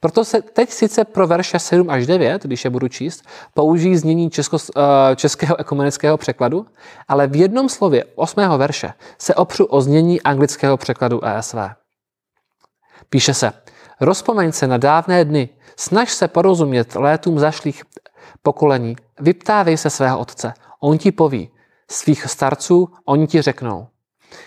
Proto 0.00 0.24
se 0.24 0.42
teď 0.42 0.70
sice 0.70 1.04
pro 1.04 1.26
verše 1.26 1.58
7 1.58 1.90
až 1.90 2.06
9, 2.06 2.42
když 2.42 2.64
je 2.64 2.70
budu 2.70 2.88
číst, 2.88 3.24
použijí 3.54 3.96
znění 3.96 4.30
česko, 4.30 4.56
eh, 4.76 5.16
českého 5.16 5.60
ekumenického 5.60 6.16
překladu, 6.16 6.66
ale 7.08 7.26
v 7.26 7.36
jednom 7.36 7.68
slově 7.68 8.04
8. 8.14 8.58
verše 8.58 8.92
se 9.18 9.34
opřu 9.34 9.64
o 9.64 9.80
znění 9.80 10.22
anglického 10.22 10.76
překladu 10.76 11.24
ESV. 11.24 11.56
Píše 13.10 13.34
se, 13.34 13.52
rozpomeň 14.00 14.52
se 14.52 14.66
na 14.66 14.76
dávné 14.76 15.24
dny, 15.24 15.48
snaž 15.76 16.12
se 16.12 16.28
porozumět 16.28 16.94
létům 16.94 17.38
zašlých 17.38 17.82
pokolení, 18.42 18.96
vyptávej 19.20 19.76
se 19.76 19.90
svého 19.90 20.18
otce, 20.18 20.54
on 20.80 20.98
ti 20.98 21.12
poví, 21.12 21.50
svých 21.90 22.24
starců 22.24 22.88
oni 23.04 23.26
ti 23.26 23.42
řeknou. 23.42 23.86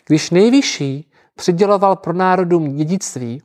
Když 0.08 0.30
nejvyšší 0.30 1.12
přiděloval 1.36 1.96
pro 1.96 2.14
národům 2.14 2.76
dědictví, 2.76 3.42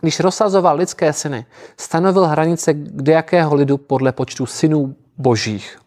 když 0.00 0.20
rozsazoval 0.20 0.76
lidské 0.76 1.12
syny, 1.12 1.46
stanovil 1.80 2.26
hranice 2.26 2.74
jakého 3.08 3.54
lidu 3.54 3.78
podle 3.78 4.12
počtu 4.12 4.46
synů 4.46 4.96
božích. 5.18 5.78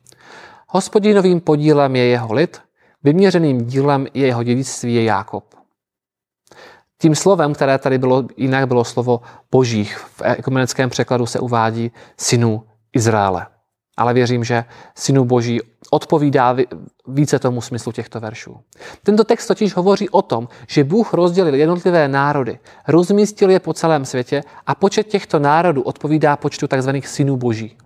Hospodinovým 0.67 1.41
podílem 1.41 1.95
je 1.95 2.05
jeho 2.05 2.33
lid, 2.33 2.61
vyměřeným 3.03 3.65
dílem 3.65 4.07
je 4.13 4.27
jeho 4.27 4.43
dědictví 4.43 4.95
je 4.95 5.03
Jákob. 5.03 5.45
Tím 7.01 7.15
slovem, 7.15 7.53
které 7.53 7.77
tady 7.77 7.97
bylo, 7.97 8.23
jinak 8.37 8.67
bylo 8.67 8.83
slovo 8.83 9.21
božích, 9.51 9.97
v 9.97 10.21
ekumenickém 10.21 10.89
překladu 10.89 11.25
se 11.25 11.39
uvádí 11.39 11.91
synů 12.17 12.63
Izraele. 12.93 13.47
Ale 13.97 14.13
věřím, 14.13 14.43
že 14.43 14.65
synu 14.95 15.25
boží 15.25 15.59
odpovídá 15.93 16.55
více 17.07 17.39
tomu 17.39 17.61
smyslu 17.61 17.91
těchto 17.91 18.19
veršů. 18.19 18.59
Tento 19.03 19.23
text 19.23 19.47
totiž 19.47 19.75
hovoří 19.75 20.09
o 20.09 20.21
tom, 20.21 20.47
že 20.67 20.83
Bůh 20.83 21.13
rozdělil 21.13 21.55
jednotlivé 21.55 22.07
národy, 22.07 22.59
rozmístil 22.87 23.49
je 23.49 23.59
po 23.59 23.73
celém 23.73 24.05
světě 24.05 24.43
a 24.67 24.75
počet 24.75 25.07
těchto 25.07 25.39
národů 25.39 25.81
odpovídá 25.81 26.35
počtu 26.35 26.67
tzv. 26.67 26.89
synů 27.05 27.37
boží. 27.37 27.77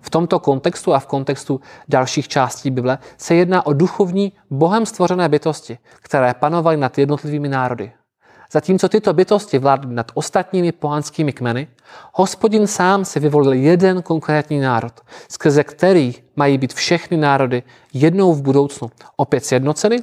V 0.00 0.10
tomto 0.10 0.38
kontextu 0.38 0.94
a 0.94 0.98
v 0.98 1.06
kontextu 1.06 1.60
dalších 1.88 2.28
částí 2.28 2.70
Bible 2.70 2.98
se 3.16 3.34
jedná 3.34 3.66
o 3.66 3.72
duchovní, 3.72 4.32
bohem 4.50 4.86
stvořené 4.86 5.28
bytosti, 5.28 5.78
které 6.00 6.34
panovaly 6.34 6.76
nad 6.76 6.98
jednotlivými 6.98 7.48
národy. 7.48 7.92
Zatímco 8.52 8.88
tyto 8.88 9.12
bytosti 9.12 9.58
vládly 9.58 9.94
nad 9.94 10.12
ostatními 10.14 10.72
pohanskými 10.72 11.32
kmeny, 11.32 11.68
hospodin 12.12 12.66
sám 12.66 13.04
si 13.04 13.20
vyvolil 13.20 13.52
jeden 13.52 14.02
konkrétní 14.02 14.60
národ, 14.60 15.00
skrze 15.28 15.64
který 15.64 16.14
mají 16.36 16.58
být 16.58 16.74
všechny 16.74 17.16
národy 17.16 17.62
jednou 17.92 18.34
v 18.34 18.42
budoucnu 18.42 18.90
opět 19.16 19.44
sjednoceny 19.44 19.96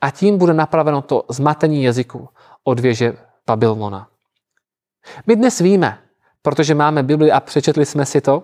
a 0.00 0.10
tím 0.10 0.38
bude 0.38 0.54
napraveno 0.54 1.02
to 1.02 1.24
zmatení 1.28 1.82
jazyků 1.82 2.28
od 2.64 2.80
věže 2.80 3.12
Babylona. 3.46 4.08
My 5.26 5.36
dnes 5.36 5.58
víme, 5.58 5.98
protože 6.42 6.74
máme 6.74 7.02
Bibli 7.02 7.32
a 7.32 7.40
přečetli 7.40 7.86
jsme 7.86 8.06
si 8.06 8.20
to, 8.20 8.42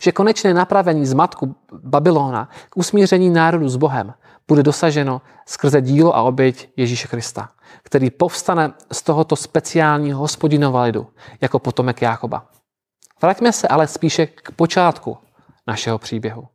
že 0.00 0.12
konečné 0.12 0.54
napravení 0.54 1.06
zmatku 1.06 1.54
Babylona 1.72 2.48
k 2.68 2.76
usmíření 2.76 3.30
národu 3.30 3.68
s 3.68 3.76
Bohem 3.76 4.14
bude 4.48 4.62
dosaženo 4.62 5.22
skrze 5.46 5.80
dílo 5.80 6.16
a 6.16 6.22
oběť 6.22 6.68
Ježíše 6.76 7.08
Krista, 7.08 7.50
který 7.82 8.10
povstane 8.10 8.72
z 8.92 9.02
tohoto 9.02 9.36
speciálního 9.36 10.20
hospodinova 10.20 10.82
lidu 10.82 11.06
jako 11.40 11.58
potomek 11.58 12.02
Jákoba. 12.02 12.46
Vraťme 13.22 13.52
se 13.52 13.68
ale 13.68 13.86
spíše 13.86 14.26
k 14.26 14.50
počátku 14.50 15.18
našeho 15.66 15.98
příběhu. 15.98 16.48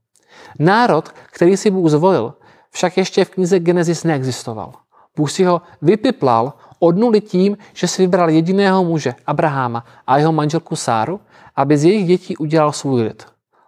Národ, 0.60 1.10
který 1.10 1.58
si 1.58 1.72
Bůh 1.72 1.90
zvolil, 1.90 2.34
však 2.72 2.98
ještě 2.98 3.26
v 3.26 3.30
knize 3.30 3.60
Genesis 3.60 4.04
neexistoval. 4.04 4.74
Bůh 5.16 5.32
si 5.32 5.44
ho 5.44 5.62
vypiplal 5.82 6.54
od 6.80 6.98
nuly 6.98 7.22
tím, 7.22 7.58
že 7.74 7.88
si 7.88 8.02
vybral 8.02 8.30
jediného 8.30 8.84
muže, 8.84 9.16
Abraháma 9.26 9.86
a 10.08 10.18
jeho 10.18 10.32
manželku 10.32 10.76
Sáru, 10.76 11.20
aby 11.56 11.78
z 11.78 11.84
jejich 11.84 12.08
dětí 12.08 12.38
udělal 12.38 12.72
svůj 12.72 13.02
lid. 13.02 13.26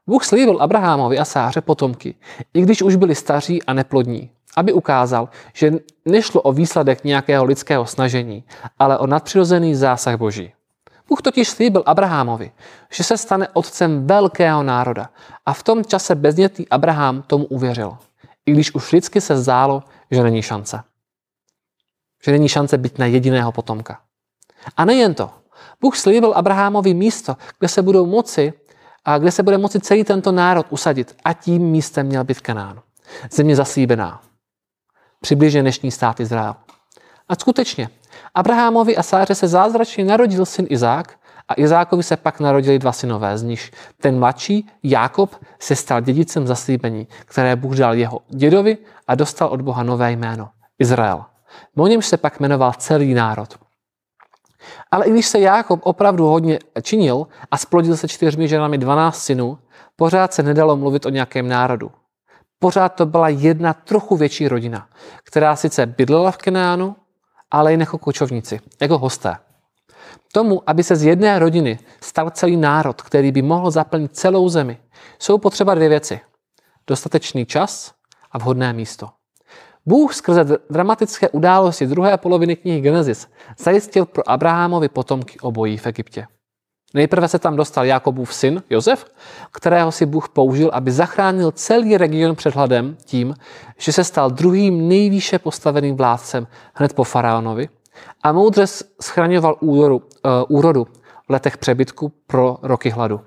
Bůh 0.08 0.25
slíbil 0.25 0.58
Abrahamovi 0.62 1.20
a 1.20 1.25
Sáře 1.25 1.62
potomky, 1.62 2.15
i 2.53 2.62
když 2.62 2.81
už 2.81 2.96
byli 2.96 3.15
staří 3.15 3.63
a 3.63 3.74
neplodní, 3.74 4.31
aby 4.55 4.74
ukázal, 4.74 5.29
že 5.53 5.72
nešlo 6.05 6.41
o 6.41 6.53
výsledek 6.53 7.03
nějakého 7.03 7.46
lidského 7.46 7.86
snažení, 7.86 8.43
ale 8.79 8.98
o 8.98 9.08
nadpřirozený 9.08 9.75
zásah 9.75 10.15
Boží. 10.15 10.53
Bůh 11.08 11.22
totiž 11.22 11.50
slíbil 11.50 11.84
Abrahamovi, 11.86 12.51
že 12.91 13.03
se 13.03 13.17
stane 13.17 13.48
otcem 13.53 14.08
velkého 14.08 14.63
národa 14.63 15.10
a 15.46 15.53
v 15.53 15.63
tom 15.63 15.86
čase 15.86 16.15
bezdětný 16.15 16.70
Abraham 16.70 17.22
tomu 17.22 17.46
uvěřil, 17.46 17.98
i 18.46 18.51
když 18.51 18.75
už 18.75 18.91
lidsky 18.91 19.22
se 19.22 19.38
zdálo, 19.38 19.84
že 20.12 20.24
není 20.24 20.41
šance. 20.41 20.84
Že 22.25 22.31
není 22.31 22.50
šance 22.50 22.77
být 22.77 23.00
na 23.00 23.05
jediného 23.05 23.51
potomka. 23.51 24.00
A 24.77 24.86
nejen 24.86 25.13
to. 25.13 25.29
Bůh 25.81 25.98
slíbil 25.98 26.34
Abrahamovi 26.34 26.93
místo, 26.93 27.38
kde 27.60 27.67
se 27.67 27.81
budou 27.81 28.05
moci 28.05 28.53
a 29.05 29.17
kde 29.17 29.31
se 29.31 29.43
bude 29.43 29.58
moci 29.58 29.79
celý 29.79 30.03
tento 30.03 30.31
národ 30.31 30.65
usadit 30.70 31.15
a 31.24 31.34
tím 31.34 31.62
místem 31.62 32.05
měl 32.05 32.24
být 32.24 32.41
Kanán. 32.41 32.81
Země 33.31 33.55
zaslíbená. 33.55 34.22
Přibližně 35.22 35.62
dnešní 35.62 35.91
stát 35.91 36.20
Izrael. 36.20 36.55
A 37.29 37.36
skutečně, 37.36 37.89
Abrahamovi 38.36 38.98
a 38.98 39.03
Sáře 39.03 39.36
se 39.36 39.48
zázračně 39.48 40.05
narodil 40.05 40.46
syn 40.46 40.65
Izák 40.70 41.20
a 41.48 41.53
Izákovi 41.58 42.03
se 42.03 42.17
pak 42.17 42.39
narodili 42.39 42.79
dva 42.79 42.91
synové, 42.91 43.38
z 43.38 43.43
nich 43.43 43.72
ten 44.01 44.20
mladší, 44.20 44.70
Jákob, 44.84 45.36
se 45.60 45.75
stal 45.75 46.01
dědicem 46.01 46.48
zaslíbení, 46.48 47.08
které 47.25 47.55
Bůh 47.55 47.75
dal 47.75 47.93
jeho 47.93 48.20
dědovi 48.29 48.77
a 49.08 49.15
dostal 49.15 49.48
od 49.48 49.62
Boha 49.62 49.84
nové 49.84 50.12
jméno, 50.12 50.50
Izrael. 50.79 51.25
O 51.77 51.88
němž 51.88 52.05
se 52.05 52.17
pak 52.17 52.39
jmenoval 52.39 52.74
celý 52.74 53.13
národ. 53.13 53.58
Ale 54.91 55.06
i 55.06 55.12
když 55.12 55.27
se 55.27 55.39
Jákob 55.39 55.80
opravdu 55.84 56.27
hodně 56.27 56.60
činil 56.82 57.27
a 57.51 57.58
splodil 57.58 57.98
se 57.98 58.08
čtyřmi 58.08 58.48
ženami 58.48 58.77
12 58.77 59.24
synů, 59.24 59.58
pořád 59.96 60.34
se 60.34 60.44
nedalo 60.44 60.75
mluvit 60.77 61.06
o 61.06 61.10
nějakém 61.10 61.48
národu. 61.48 61.91
Pořád 62.60 62.89
to 62.89 63.06
byla 63.06 63.30
jedna 63.30 63.74
trochu 63.74 64.18
větší 64.18 64.48
rodina, 64.48 64.88
která 65.24 65.56
sice 65.56 65.86
bydlela 65.86 66.32
v 66.32 66.38
Kenánu, 66.38 66.96
ale 67.51 67.74
jen 67.74 67.80
jako 67.80 67.98
kočovníci, 67.98 68.60
jako 68.82 68.98
hosté. 68.98 69.38
Tomu, 70.34 70.70
aby 70.70 70.84
se 70.84 70.96
z 70.96 71.03
jedné 71.03 71.39
rodiny 71.39 71.80
stal 72.01 72.30
celý 72.30 72.58
národ, 72.58 73.01
který 73.01 73.32
by 73.32 73.41
mohl 73.41 73.72
zaplnit 73.72 74.15
celou 74.15 74.50
zemi, 74.50 74.77
jsou 75.20 75.38
potřeba 75.38 75.75
dvě 75.75 75.89
věci. 75.89 76.20
Dostatečný 76.88 77.46
čas 77.46 77.94
a 78.32 78.38
vhodné 78.38 78.74
místo. 78.74 79.10
Bůh 79.85 80.13
skrze 80.13 80.57
dramatické 80.69 81.29
události 81.29 81.88
druhé 81.88 82.17
poloviny 82.17 82.55
knihy 82.55 82.81
Genesis 82.81 83.27
zajistil 83.57 84.05
pro 84.05 84.29
Abrahamovi 84.29 84.89
potomky 84.89 85.39
obojí 85.39 85.77
v 85.77 85.88
Egyptě. 85.88 86.27
Nejprve 86.93 87.27
se 87.27 87.39
tam 87.39 87.55
dostal 87.55 87.85
Jakobův 87.85 88.33
syn 88.33 88.63
Josef, 88.69 89.05
kterého 89.51 89.91
si 89.91 90.05
Bůh 90.05 90.29
použil, 90.29 90.69
aby 90.73 90.91
zachránil 90.91 91.51
celý 91.51 91.97
region 91.97 92.35
před 92.35 92.55
hladem 92.55 92.97
tím, 93.05 93.35
že 93.77 93.93
se 93.93 94.03
stal 94.03 94.29
druhým 94.29 94.88
nejvýše 94.88 95.39
postaveným 95.39 95.95
vládcem 95.95 96.47
hned 96.73 96.93
po 96.93 97.03
faraonovi 97.03 97.69
a 98.23 98.31
moudře 98.31 98.67
schraňoval 99.01 99.55
úrodu, 99.59 99.95
uh, 99.97 100.31
úrodu 100.57 100.88
v 101.27 101.29
letech 101.29 101.57
přebytku 101.57 102.11
pro 102.27 102.57
roky 102.61 102.89
hladu. 102.89 103.21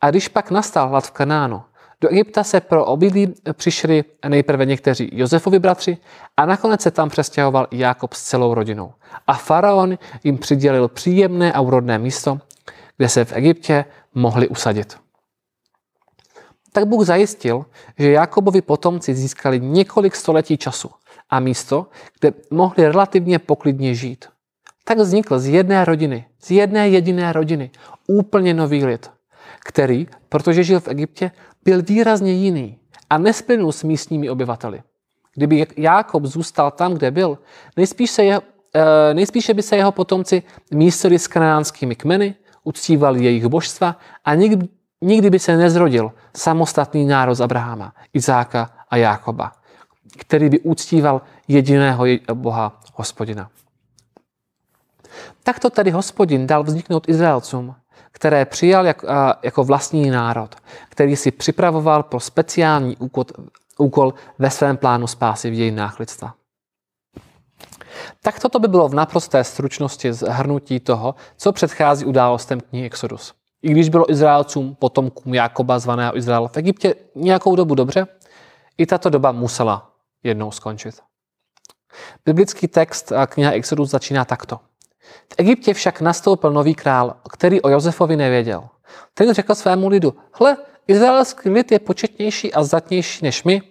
A 0.00 0.10
když 0.10 0.28
pak 0.28 0.50
nastal 0.50 0.88
hlad 0.88 1.06
v 1.06 1.10
Kanánu, 1.10 1.62
do 2.00 2.08
Egypta 2.08 2.44
se 2.44 2.60
pro 2.60 2.84
obydlí 2.84 3.34
přišli 3.52 4.04
nejprve 4.28 4.66
někteří 4.66 5.10
Josefovi 5.12 5.58
bratři 5.58 5.98
a 6.36 6.46
nakonec 6.46 6.80
se 6.80 6.90
tam 6.90 7.08
přestěhoval 7.08 7.66
i 7.70 7.78
Jákob 7.78 8.12
s 8.12 8.22
celou 8.22 8.54
rodinou. 8.54 8.92
A 9.26 9.34
faraon 9.34 9.98
jim 10.24 10.38
přidělil 10.38 10.88
příjemné 10.88 11.52
a 11.52 11.60
úrodné 11.60 11.98
místo, 11.98 12.38
kde 12.96 13.08
se 13.08 13.24
v 13.24 13.32
Egyptě 13.32 13.84
mohli 14.14 14.48
usadit. 14.48 14.96
Tak 16.72 16.84
Bůh 16.84 17.06
zajistil, 17.06 17.66
že 17.98 18.10
Jakobovi 18.10 18.62
potomci 18.62 19.14
získali 19.14 19.60
několik 19.60 20.16
století 20.16 20.56
času 20.56 20.90
a 21.30 21.40
místo, 21.40 21.86
kde 22.20 22.32
mohli 22.50 22.86
relativně 22.86 23.38
poklidně 23.38 23.94
žít. 23.94 24.24
Tak 24.84 24.98
vznikl 24.98 25.38
z 25.38 25.46
jedné 25.46 25.84
rodiny, 25.84 26.26
z 26.40 26.50
jedné 26.50 26.88
jediné 26.88 27.32
rodiny, 27.32 27.70
úplně 28.06 28.54
nový 28.54 28.84
lid, 28.84 29.10
který, 29.64 30.08
protože 30.28 30.64
žil 30.64 30.80
v 30.80 30.88
Egyptě, 30.88 31.30
byl 31.64 31.82
výrazně 31.82 32.32
jiný 32.32 32.78
a 33.10 33.18
nesplynul 33.18 33.72
s 33.72 33.82
místními 33.82 34.30
obyvateli. 34.30 34.82
Kdyby 35.34 35.66
Jákob 35.76 36.24
zůstal 36.24 36.70
tam, 36.70 36.94
kde 36.94 37.10
byl, 37.10 37.38
nejspíš 37.76 38.10
se 38.10 38.24
jeho, 38.24 38.42
e, 38.74 39.14
nejspíše 39.14 39.54
by 39.54 39.62
se 39.62 39.76
jeho 39.76 39.92
potomci 39.92 40.42
místili 40.70 41.18
s 41.18 41.26
kanánskými 41.26 41.96
kmeny, 41.96 42.34
uctívali 42.64 43.24
jejich 43.24 43.46
božstva 43.46 43.96
a 44.24 44.34
nikdy, 44.34 44.68
nikdy 45.00 45.30
by 45.30 45.38
se 45.38 45.56
nezrodil 45.56 46.12
samostatný 46.36 47.06
národ 47.06 47.40
Abrahama, 47.40 47.94
Izáka 48.12 48.70
a 48.88 48.96
Jákoba, 48.96 49.52
který 50.18 50.48
by 50.48 50.60
uctíval 50.60 51.22
jediného 51.48 52.04
Boha 52.34 52.80
hospodina. 52.94 53.50
Takto 55.42 55.70
tedy 55.70 55.90
hospodin 55.90 56.46
dal 56.46 56.62
vzniknout 56.62 57.08
Izraelcům 57.08 57.74
které 58.12 58.44
přijal 58.44 58.86
jak, 58.86 59.04
jako 59.42 59.64
vlastní 59.64 60.10
národ, 60.10 60.54
který 60.88 61.16
si 61.16 61.30
připravoval 61.30 62.02
pro 62.02 62.20
speciální 62.20 62.96
úkol, 62.96 63.24
úkol 63.78 64.14
ve 64.38 64.50
svém 64.50 64.76
plánu 64.76 65.06
spásy 65.06 65.50
v 65.50 65.54
dějinách 65.54 66.00
lidstva. 66.00 66.34
Tak 68.22 68.40
toto 68.40 68.58
by 68.58 68.68
bylo 68.68 68.88
v 68.88 68.94
naprosté 68.94 69.44
stručnosti 69.44 70.12
zhrnutí 70.12 70.80
toho, 70.80 71.14
co 71.36 71.52
předchází 71.52 72.04
událostem 72.04 72.60
knihy 72.60 72.86
Exodus. 72.86 73.34
I 73.62 73.70
když 73.70 73.88
bylo 73.88 74.10
Izraelcům, 74.10 74.74
potomkům 74.74 75.34
Jakoba 75.34 75.78
zvaného 75.78 76.16
Izrael 76.16 76.48
v 76.48 76.56
Egyptě 76.56 76.94
nějakou 77.14 77.56
dobu 77.56 77.74
dobře, 77.74 78.06
i 78.78 78.86
tato 78.86 79.10
doba 79.10 79.32
musela 79.32 79.90
jednou 80.22 80.50
skončit. 80.50 81.00
Biblický 82.24 82.68
text 82.68 83.12
kniha 83.26 83.52
Exodus 83.52 83.90
začíná 83.90 84.24
takto. 84.24 84.60
V 85.02 85.34
Egyptě 85.38 85.74
však 85.74 86.00
nastoupil 86.00 86.52
nový 86.52 86.74
král, 86.74 87.16
který 87.30 87.60
o 87.60 87.68
Josefovi 87.68 88.16
nevěděl. 88.16 88.68
Ten 89.14 89.34
řekl 89.34 89.54
svému 89.54 89.88
lidu, 89.88 90.14
hle, 90.32 90.56
izraelský 90.88 91.50
lid 91.50 91.72
je 91.72 91.78
početnější 91.78 92.54
a 92.54 92.62
zdatnější 92.62 93.24
než 93.24 93.44
my. 93.44 93.62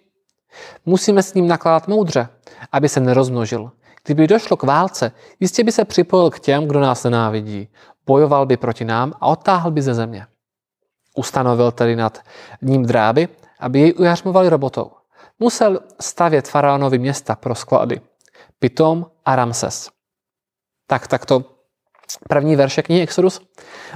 Musíme 0.86 1.24
s 1.24 1.34
ním 1.34 1.48
nakládat 1.48 1.88
moudře, 1.88 2.30
aby 2.72 2.90
se 2.90 3.00
nerozmnožil. 3.00 3.72
Kdyby 4.06 4.28
došlo 4.28 4.58
k 4.58 4.64
válce, 4.64 5.12
jistě 5.40 5.64
by 5.64 5.72
se 5.72 5.86
připojil 5.86 6.30
k 6.30 6.40
těm, 6.40 6.68
kdo 6.68 6.80
nás 6.80 7.04
nenávidí. 7.04 7.70
Bojoval 8.06 8.46
by 8.46 8.58
proti 8.58 8.86
nám 8.86 9.14
a 9.22 9.28
odtáhl 9.28 9.72
by 9.72 9.82
ze 9.82 9.94
země. 9.94 10.26
Ustanovil 11.16 11.72
tedy 11.72 11.96
nad 11.96 12.20
ním 12.62 12.86
dráby, 12.86 13.28
aby 13.60 13.80
jej 13.80 13.94
ujařmovali 13.98 14.50
robotou. 14.50 14.92
Musel 15.40 15.80
stavět 16.02 16.48
faraonovi 16.48 16.98
města 16.98 17.36
pro 17.36 17.56
sklady. 17.56 18.02
Pitom 18.60 19.06
a 19.26 19.36
Ramses. 19.36 19.90
Tak, 20.90 21.08
tak 21.08 21.26
to 21.26 21.44
první 22.30 22.56
verše 22.56 22.82
knihy 22.82 23.02
Exodus. 23.02 23.42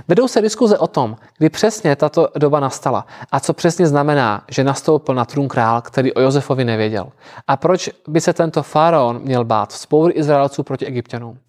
Vedou 0.07 0.27
se 0.27 0.41
diskuze 0.41 0.77
o 0.77 0.87
tom, 0.87 1.15
kdy 1.37 1.49
přesně 1.49 1.95
tato 1.95 2.27
doba 2.37 2.59
nastala 2.59 3.05
a 3.31 3.39
co 3.39 3.53
přesně 3.53 3.87
znamená, 3.87 4.45
že 4.51 4.63
nastoupil 4.63 5.15
na 5.15 5.25
trůn 5.25 5.47
král, 5.47 5.81
který 5.81 6.13
o 6.13 6.21
Josefovi 6.21 6.65
nevěděl. 6.65 7.11
A 7.47 7.57
proč 7.57 7.89
by 8.07 8.21
se 8.21 8.33
tento 8.33 8.63
faraon 8.63 9.19
měl 9.19 9.45
bát 9.45 9.73
vzpoury 9.73 10.13
Izraelců 10.13 10.63
proti 10.63 10.85
Egyptianům. 10.85 11.39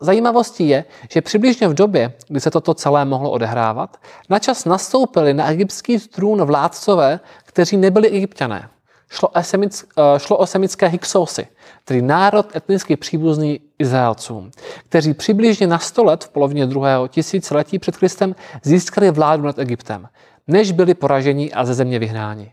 Zajímavostí 0.00 0.68
je, 0.68 0.84
že 1.10 1.22
přibližně 1.22 1.68
v 1.68 1.74
době, 1.74 2.12
kdy 2.28 2.40
se 2.40 2.50
toto 2.50 2.74
celé 2.74 3.04
mohlo 3.04 3.30
odehrávat, 3.30 3.96
načas 4.28 4.64
nastoupili 4.64 5.34
na 5.34 5.50
egyptský 5.50 5.98
trůn 5.98 6.44
vládcové, 6.44 7.20
kteří 7.44 7.76
nebyli 7.76 8.10
egyptiané. 8.10 8.68
Šlo 9.12 9.28
o, 9.28 9.42
semic, 9.42 9.84
eh, 9.98 10.18
šlo 10.18 10.36
o 10.36 10.46
semické 10.46 10.86
Hyksosy, 10.86 11.46
tedy 11.84 12.02
národ 12.02 12.56
etnicky 12.56 12.96
příbuzný 12.96 13.60
Izraelcům, 13.78 14.50
kteří 14.88 15.14
přibližně 15.14 15.66
na 15.66 15.78
100 15.78 16.04
let 16.04 16.24
v 16.24 16.28
polovině 16.28 16.66
druhého 16.66 17.08
tisíciletí 17.08 17.78
před 17.78 17.96
Kristem 17.96 18.34
získali 18.62 19.10
vládu 19.10 19.42
nad 19.42 19.58
Egyptem, 19.58 20.08
než 20.46 20.72
byli 20.72 20.94
poraženi 20.94 21.52
a 21.52 21.64
ze 21.64 21.74
země 21.74 21.98
vyhnáni. 21.98 22.52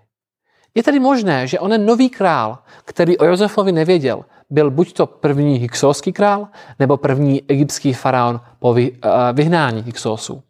Je 0.75 0.83
tedy 0.83 0.99
možné, 0.99 1.47
že 1.47 1.59
onen 1.59 1.85
nový 1.85 2.09
král, 2.09 2.57
který 2.85 3.17
o 3.17 3.25
Josefovi 3.25 3.71
nevěděl, 3.71 4.25
byl 4.49 4.71
buď 4.71 4.93
to 4.93 5.05
první 5.05 5.55
hyksóský 5.55 6.13
král, 6.13 6.47
nebo 6.79 6.97
první 6.97 7.43
egyptský 7.47 7.93
faraon 7.93 8.41
po 8.59 8.75
eh, 8.77 8.91
vyhnání 9.33 9.81
Hyksosů. 9.81 10.43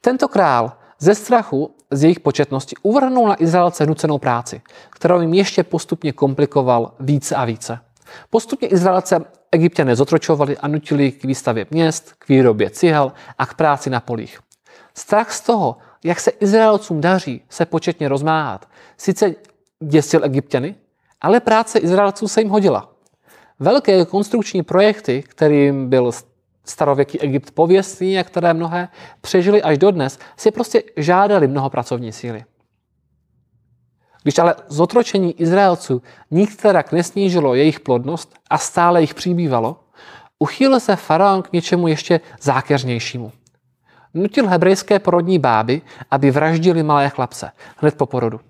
Tento 0.00 0.28
král 0.28 0.72
ze 0.98 1.14
strachu 1.14 1.75
z 1.90 2.02
jejich 2.02 2.20
početnosti 2.20 2.76
uvrhnul 2.82 3.28
na 3.28 3.42
Izraelce 3.42 3.86
nucenou 3.86 4.18
práci, 4.18 4.62
kterou 4.90 5.20
jim 5.20 5.34
ještě 5.34 5.62
postupně 5.64 6.12
komplikoval 6.12 6.92
více 7.00 7.36
a 7.36 7.44
více. 7.44 7.78
Postupně 8.30 8.68
Izraelce 8.68 9.24
Egyptěné 9.52 9.96
zotročovali 9.96 10.58
a 10.58 10.68
nutili 10.68 11.12
k 11.12 11.24
výstavě 11.24 11.66
měst, 11.70 12.12
k 12.18 12.28
výrobě 12.28 12.70
cihel 12.70 13.12
a 13.38 13.46
k 13.46 13.54
práci 13.54 13.90
na 13.90 14.00
polích. 14.00 14.38
Strach 14.94 15.32
z 15.32 15.40
toho, 15.40 15.76
jak 16.04 16.20
se 16.20 16.30
Izraelcům 16.30 17.00
daří 17.00 17.42
se 17.48 17.66
početně 17.66 18.08
rozmáhat, 18.08 18.68
sice 18.96 19.34
děsil 19.80 20.24
Egyptěny, 20.24 20.74
ale 21.20 21.40
práce 21.40 21.78
Izraelců 21.78 22.28
se 22.28 22.40
jim 22.40 22.50
hodila. 22.50 22.92
Velké 23.58 24.04
konstrukční 24.04 24.62
projekty, 24.62 25.22
kterým 25.22 25.88
byl 25.88 26.12
starověký 26.66 27.20
Egypt 27.20 27.50
pověstný 27.50 28.18
a 28.18 28.24
které 28.24 28.54
mnohé 28.54 28.88
přežili 29.20 29.62
až 29.62 29.78
dodnes, 29.78 30.18
si 30.36 30.50
prostě 30.50 30.82
žádali 30.96 31.48
mnoho 31.48 31.70
pracovní 31.70 32.12
síly. 32.12 32.44
Když 34.22 34.38
ale 34.38 34.54
zotročení 34.68 35.40
Izraelců 35.40 36.02
nikterak 36.30 36.92
nesnížilo 36.92 37.54
jejich 37.54 37.80
plodnost 37.80 38.34
a 38.50 38.58
stále 38.58 39.00
jich 39.00 39.14
přibývalo, 39.14 39.80
uchýlil 40.38 40.80
se 40.80 40.96
faraon 40.96 41.42
k 41.42 41.52
něčemu 41.52 41.88
ještě 41.88 42.20
zákeřnějšímu. 42.40 43.32
Nutil 44.14 44.48
hebrejské 44.48 44.98
porodní 44.98 45.38
báby, 45.38 45.82
aby 46.10 46.30
vraždili 46.30 46.82
malé 46.82 47.08
chlapce 47.08 47.52
hned 47.76 47.94
po 47.94 48.06
porodu. 48.06 48.40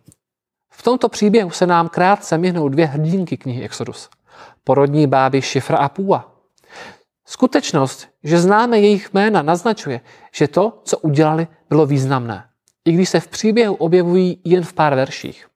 V 0.71 0.83
tomto 0.83 1.09
příběhu 1.09 1.51
se 1.51 1.67
nám 1.67 1.89
krátce 1.89 2.39
myhnou 2.39 2.69
dvě 2.69 2.87
hrdinky 2.87 3.37
knihy 3.37 3.63
Exodus. 3.65 4.11
Porodní 4.65 5.07
báby 5.07 5.43
Šifra 5.43 5.79
a 5.79 5.89
Půa. 5.89 6.36
Skutečnost, 7.27 8.09
že 8.23 8.39
známe 8.39 8.79
jejich 8.81 9.15
jména, 9.15 9.43
naznačuje, 9.43 10.01
že 10.33 10.49
to, 10.49 10.81
co 10.85 10.99
udělali, 10.99 11.47
bylo 11.69 11.87
významné, 11.87 12.45
i 12.85 12.93
když 12.93 13.09
se 13.09 13.21
v 13.21 13.29
příběhu 13.29 13.75
objevují 13.75 14.41
jen 14.45 14.65
v 14.65 14.73
pár 14.73 14.95
verších. 14.95 15.47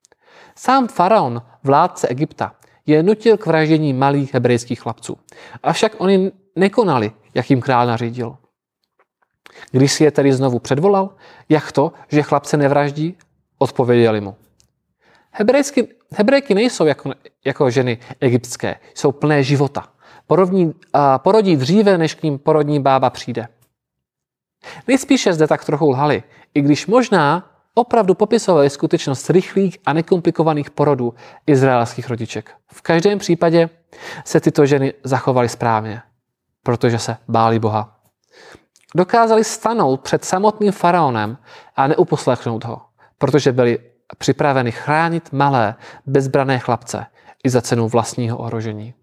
Sám 0.55 0.87
faraon, 0.87 1.41
vládce 1.63 2.07
Egypta, 2.07 2.55
je 2.85 3.03
nutil 3.03 3.37
k 3.37 3.45
vraždění 3.45 3.93
malých 3.93 4.33
hebrejských 4.33 4.81
chlapců. 4.81 5.17
Avšak 5.63 5.95
oni 5.97 6.31
nekonali, 6.55 7.11
jak 7.33 7.49
jim 7.49 7.61
král 7.61 7.87
nařídil. 7.87 8.37
Když 9.71 9.91
si 9.91 10.03
je 10.03 10.11
tedy 10.11 10.33
znovu 10.33 10.59
předvolal, 10.59 11.15
jak 11.49 11.71
to, 11.71 11.91
že 12.07 12.21
chlapce 12.21 12.57
nevraždí, 12.57 13.17
odpověděli 13.57 14.21
mu. 14.21 14.35
Hebrejky 16.11 16.55
nejsou 16.55 16.85
jako, 16.85 17.11
jako 17.45 17.69
ženy 17.69 17.97
egyptské, 18.19 18.75
jsou 18.93 19.11
plné 19.11 19.43
života. 19.43 19.87
Porodní, 20.31 20.73
a 20.93 21.19
porodí 21.19 21.55
dříve, 21.55 21.97
než 21.97 22.15
k 22.15 22.23
ním 22.23 22.39
porodní 22.39 22.79
bába 22.79 23.09
přijde. 23.09 23.47
Nejspíše 24.87 25.33
zde 25.33 25.47
tak 25.47 25.65
trochu 25.65 25.89
lhali, 25.89 26.23
i 26.53 26.61
když 26.61 26.87
možná 26.87 27.51
opravdu 27.73 28.13
popisovali 28.13 28.69
skutečnost 28.69 29.29
rychlých 29.29 29.77
a 29.85 29.93
nekomplikovaných 29.93 30.71
porodů 30.71 31.13
izraelských 31.47 32.09
rodiček. 32.09 32.55
V 32.73 32.81
každém 32.81 33.19
případě 33.19 33.69
se 34.25 34.39
tyto 34.39 34.65
ženy 34.65 34.93
zachovaly 35.03 35.49
správně, 35.49 36.01
protože 36.63 36.99
se 36.99 37.17
báli 37.27 37.59
Boha. 37.59 37.99
Dokázali 38.95 39.43
stanout 39.43 40.01
před 40.01 40.25
samotným 40.25 40.71
faraonem 40.71 41.37
a 41.75 41.87
neuposlechnout 41.87 42.65
ho, 42.65 42.81
protože 43.17 43.51
byli 43.51 43.79
připraveni 44.17 44.71
chránit 44.71 45.33
malé, 45.33 45.75
bezbrané 46.05 46.59
chlapce 46.59 47.05
i 47.43 47.49
za 47.49 47.61
cenu 47.61 47.87
vlastního 47.87 48.37
ohrožení. 48.37 48.93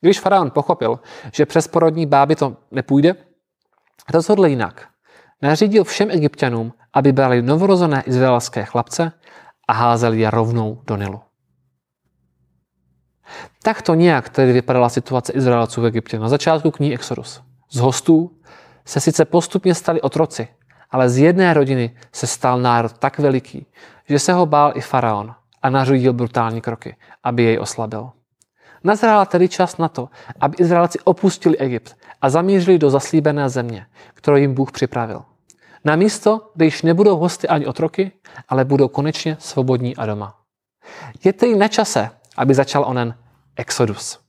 Když 0.00 0.20
faraon 0.20 0.50
pochopil, 0.50 1.00
že 1.32 1.46
přes 1.46 1.68
porodní 1.68 2.06
báby 2.06 2.36
to 2.36 2.56
nepůjde, 2.70 3.14
rozhodl 4.12 4.46
jinak. 4.46 4.88
Nařídil 5.42 5.84
všem 5.84 6.10
egyptianům, 6.10 6.72
aby 6.92 7.12
brali 7.12 7.42
novorozené 7.42 8.02
izraelské 8.06 8.64
chlapce 8.64 9.12
a 9.68 9.72
házeli 9.72 10.20
je 10.20 10.30
rovnou 10.30 10.82
do 10.86 10.96
Nilu. 10.96 11.20
Tak 13.62 13.82
to 13.82 13.94
nějak 13.94 14.28
tedy 14.28 14.52
vypadala 14.52 14.88
situace 14.88 15.32
Izraelců 15.32 15.80
v 15.80 15.86
Egyptě 15.86 16.18
na 16.18 16.28
začátku 16.28 16.70
knihy 16.70 16.94
Exodus. 16.94 17.42
Z 17.70 17.78
hostů 17.78 18.38
se 18.84 19.00
sice 19.00 19.24
postupně 19.24 19.74
stali 19.74 20.00
otroci, 20.00 20.48
ale 20.90 21.08
z 21.08 21.18
jedné 21.18 21.54
rodiny 21.54 21.96
se 22.12 22.26
stal 22.26 22.60
národ 22.60 22.98
tak 22.98 23.18
veliký, 23.18 23.66
že 24.08 24.18
se 24.18 24.32
ho 24.32 24.46
bál 24.46 24.72
i 24.74 24.80
faraon 24.80 25.34
a 25.62 25.70
nařídil 25.70 26.12
brutální 26.12 26.60
kroky, 26.60 26.96
aby 27.22 27.42
jej 27.42 27.58
oslabil. 27.58 28.10
Nazrála 28.84 29.24
tedy 29.24 29.48
čas 29.48 29.76
na 29.78 29.88
to, 29.88 30.08
aby 30.40 30.56
Izraelci 30.60 30.98
opustili 31.04 31.58
Egypt 31.58 31.96
a 32.22 32.30
zamířili 32.30 32.78
do 32.78 32.90
zaslíbené 32.90 33.48
země, 33.48 33.86
kterou 34.14 34.36
jim 34.36 34.54
Bůh 34.54 34.72
připravil. 34.72 35.22
Na 35.84 35.96
místo, 35.96 36.50
kde 36.54 36.64
již 36.64 36.82
nebudou 36.82 37.16
hosty 37.16 37.48
ani 37.48 37.66
otroky, 37.66 38.12
ale 38.48 38.64
budou 38.64 38.88
konečně 38.88 39.36
svobodní 39.40 39.96
a 39.96 40.06
doma. 40.06 40.36
Je 41.24 41.32
tedy 41.32 41.56
na 41.56 41.68
čase, 41.68 42.10
aby 42.36 42.54
začal 42.54 42.84
onen 42.84 43.18
exodus. 43.56 44.20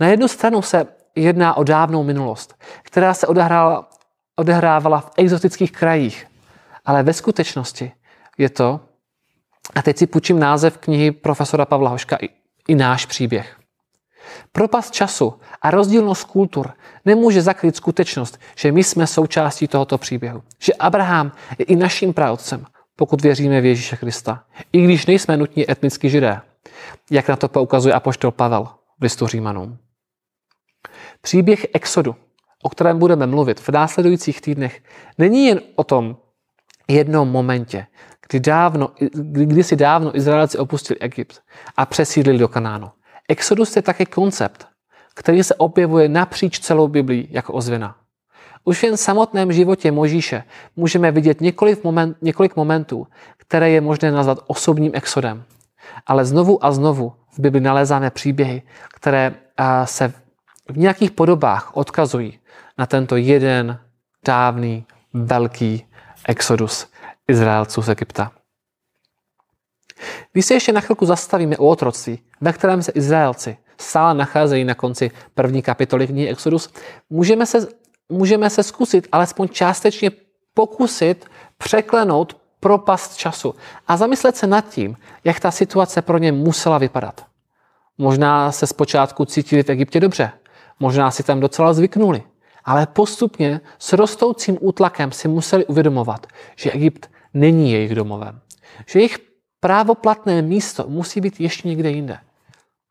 Na 0.00 0.06
jednu 0.06 0.28
stranu 0.28 0.62
se 0.62 0.86
jedná 1.14 1.56
o 1.56 1.64
dávnou 1.64 2.02
minulost, 2.02 2.54
která 2.82 3.14
se 3.14 3.26
odehrála, 3.26 3.88
odehrávala 4.36 5.00
v 5.00 5.10
exotických 5.16 5.72
krajích, 5.72 6.26
ale 6.84 7.02
ve 7.02 7.12
skutečnosti 7.12 7.92
je 8.38 8.50
to, 8.50 8.80
a 9.74 9.82
teď 9.82 9.98
si 9.98 10.06
půjčím 10.06 10.38
název 10.38 10.78
knihy 10.78 11.10
profesora 11.10 11.64
Pavla 11.64 11.90
Hoška 11.90 12.16
náš 12.68 13.06
příběh. 13.06 13.56
Propast 14.52 14.94
času 14.94 15.34
a 15.62 15.70
rozdílnost 15.70 16.24
kultur 16.24 16.72
nemůže 17.04 17.42
zakrýt 17.42 17.76
skutečnost, 17.76 18.38
že 18.56 18.72
my 18.72 18.84
jsme 18.84 19.06
součástí 19.06 19.68
tohoto 19.68 19.98
příběhu. 19.98 20.42
Že 20.58 20.72
Abraham 20.74 21.32
je 21.58 21.64
i 21.64 21.76
naším 21.76 22.12
pravcem, 22.12 22.66
pokud 22.96 23.22
věříme 23.22 23.60
v 23.60 23.64
Ježíše 23.64 23.96
Krista. 23.96 24.44
I 24.72 24.84
když 24.84 25.06
nejsme 25.06 25.36
nutně 25.36 25.64
etnicky 25.68 26.10
židé, 26.10 26.40
jak 27.10 27.28
na 27.28 27.36
to 27.36 27.48
poukazuje 27.48 27.94
apoštol 27.94 28.30
Pavel 28.30 28.68
v 28.98 29.02
listu 29.02 29.26
Římanům. 29.26 29.78
Příběh 31.20 31.66
Exodu, 31.72 32.16
o 32.62 32.68
kterém 32.68 32.98
budeme 32.98 33.26
mluvit 33.26 33.60
v 33.60 33.68
následujících 33.68 34.40
týdnech, 34.40 34.82
není 35.18 35.46
jen 35.46 35.60
o 35.76 35.84
tom, 35.84 36.16
jednom 36.90 37.30
momentě, 37.30 37.86
kdy, 38.28 38.40
dávno, 38.40 38.90
kdy 39.22 39.64
si 39.64 39.76
dávno 39.76 40.16
Izraelci 40.16 40.58
opustili 40.58 41.00
Egypt 41.00 41.42
a 41.76 41.86
přesídlili 41.86 42.38
do 42.38 42.48
Kanánu. 42.48 42.90
Exodus 43.28 43.76
je 43.76 43.82
také 43.82 44.06
koncept, 44.06 44.66
který 45.14 45.42
se 45.42 45.54
objevuje 45.54 46.08
napříč 46.08 46.58
celou 46.58 46.88
Biblii 46.88 47.28
jako 47.30 47.52
ozvěna. 47.52 47.96
Už 48.64 48.82
jen 48.82 48.96
v 48.96 49.00
samotném 49.00 49.52
životě 49.52 49.92
Možíše 49.92 50.44
můžeme 50.76 51.10
vidět 51.10 51.40
několik, 51.40 51.84
moment, 51.84 52.16
několik 52.22 52.56
momentů, 52.56 53.06
které 53.36 53.70
je 53.70 53.80
možné 53.80 54.10
nazvat 54.10 54.38
osobním 54.46 54.90
exodem. 54.94 55.42
Ale 56.06 56.24
znovu 56.24 56.64
a 56.64 56.72
znovu 56.72 57.12
v 57.32 57.38
Bibli 57.38 57.60
nalézáme 57.60 58.10
příběhy, 58.10 58.62
které 58.94 59.34
se 59.84 60.12
v 60.68 60.78
nějakých 60.78 61.10
podobách 61.10 61.76
odkazují 61.76 62.38
na 62.78 62.86
tento 62.86 63.16
jeden 63.16 63.78
dávný, 64.26 64.84
velký 65.12 65.86
exodus 66.28 66.86
Izraelců 67.28 67.82
z 67.82 67.88
Egypta. 67.88 68.32
Když 70.32 70.46
se 70.46 70.54
ještě 70.54 70.72
na 70.72 70.80
chvilku 70.80 71.06
zastavíme 71.06 71.56
u 71.56 71.66
otroctví, 71.66 72.18
ve 72.40 72.52
kterém 72.52 72.82
se 72.82 72.92
Izraelci 72.92 73.56
stále 73.78 74.14
nacházejí 74.14 74.64
na 74.64 74.74
konci 74.74 75.10
první 75.34 75.62
kapitoly 75.62 76.06
knihy 76.06 76.28
Exodus, 76.28 76.72
můžeme 77.10 77.46
se, 77.46 77.68
můžeme 78.08 78.50
se 78.50 78.62
zkusit 78.62 79.08
alespoň 79.12 79.48
částečně 79.48 80.10
pokusit 80.54 81.26
překlenout 81.58 82.36
propast 82.60 83.16
času 83.16 83.54
a 83.88 83.96
zamyslet 83.96 84.36
se 84.36 84.46
nad 84.46 84.68
tím, 84.68 84.96
jak 85.24 85.40
ta 85.40 85.50
situace 85.50 86.02
pro 86.02 86.18
ně 86.18 86.32
musela 86.32 86.78
vypadat. 86.78 87.26
Možná 87.98 88.52
se 88.52 88.66
zpočátku 88.66 89.24
cítili 89.24 89.62
v 89.62 89.68
Egyptě 89.68 90.00
dobře, 90.00 90.32
možná 90.80 91.10
si 91.10 91.22
tam 91.22 91.40
docela 91.40 91.72
zvyknuli, 91.72 92.22
ale 92.64 92.86
postupně 92.86 93.60
s 93.78 93.92
rostoucím 93.92 94.58
útlakem 94.60 95.12
si 95.12 95.28
museli 95.28 95.64
uvědomovat, 95.64 96.26
že 96.56 96.70
Egypt 96.70 97.10
není 97.34 97.72
jejich 97.72 97.94
domovem, 97.94 98.40
že 98.86 98.98
jejich 98.98 99.18
právoplatné 99.60 100.42
místo 100.42 100.84
musí 100.88 101.20
být 101.20 101.40
ještě 101.40 101.68
někde 101.68 101.90
jinde. 101.90 102.18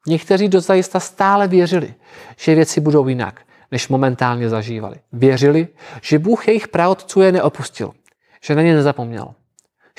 Někteří 0.08 0.48
dozajista 0.48 1.00
stále 1.00 1.48
věřili, 1.48 1.94
že 2.38 2.56
věci 2.56 2.82
budou 2.82 3.08
jinak, 3.08 3.42
než 3.72 3.88
momentálně 3.88 4.50
zažívali. 4.50 4.96
Věřili, 5.12 5.68
že 6.02 6.20
Bůh 6.20 6.48
jejich 6.48 6.68
praotců 6.68 7.22
je 7.22 7.32
neopustil, 7.32 7.92
že 8.44 8.56
na 8.56 8.62
ně 8.62 8.76
nezapomněl. 8.76 9.34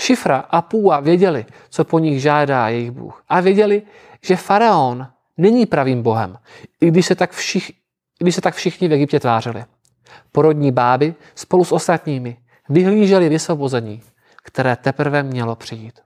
Šifra 0.01 0.39
a 0.39 0.63
Půa 0.63 1.01
věděli, 1.01 1.47
co 1.71 1.85
po 1.85 1.99
nich 1.99 2.23
žádá 2.23 2.69
jejich 2.69 2.91
Bůh. 2.91 3.25
A 3.29 3.41
věděli, 3.41 3.83
že 4.25 4.37
faraon 4.37 5.07
není 5.37 5.67
pravým 5.67 6.03
bohem, 6.03 6.37
i 6.81 6.89
když 6.89 7.07
se 7.07 7.15
tak, 7.15 7.33
všich, 7.33 7.73
když 8.21 8.35
se 8.35 8.41
tak 8.41 8.55
všichni 8.55 8.89
v 8.89 8.93
Egyptě 8.93 9.21
tvářili. 9.21 9.65
Porodní 10.33 10.73
báby 10.73 11.15
spolu 11.35 11.65
s 11.65 11.73
ostatními 11.73 12.37
vyhlíželi 12.69 13.29
vysvobození, 13.29 14.03
které 14.43 14.77
teprve 14.77 15.23
mělo 15.23 15.57
přijít. 15.57 16.01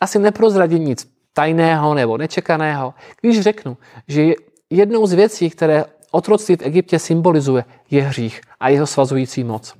Asi 0.00 0.18
neprozradím 0.18 0.84
nic 0.84 1.10
tajného 1.32 1.94
nebo 1.94 2.18
nečekaného, 2.18 2.94
když 3.20 3.40
řeknu, 3.40 3.76
že 4.08 4.32
jednou 4.70 5.06
z 5.06 5.12
věcí, 5.12 5.50
které 5.50 5.84
otroctví 6.10 6.56
v 6.56 6.62
Egyptě 6.62 6.98
symbolizuje, 6.98 7.64
je 7.90 8.02
hřích 8.02 8.40
a 8.60 8.68
jeho 8.68 8.86
svazující 8.86 9.44
moc. 9.44 9.74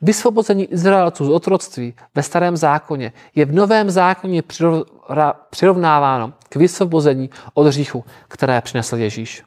Vysvobození 0.00 0.64
Izraelců 0.64 1.24
z 1.24 1.30
otroctví 1.30 1.94
ve 2.14 2.22
starém 2.22 2.56
zákoně 2.56 3.12
je 3.34 3.44
v 3.44 3.52
novém 3.52 3.90
zákoně 3.90 4.42
přirovnáváno 5.50 6.32
k 6.48 6.56
vysvobození 6.56 7.30
od 7.54 7.66
hříchu, 7.66 8.04
které 8.28 8.60
přinesl 8.60 8.96
Ježíš. 8.96 9.42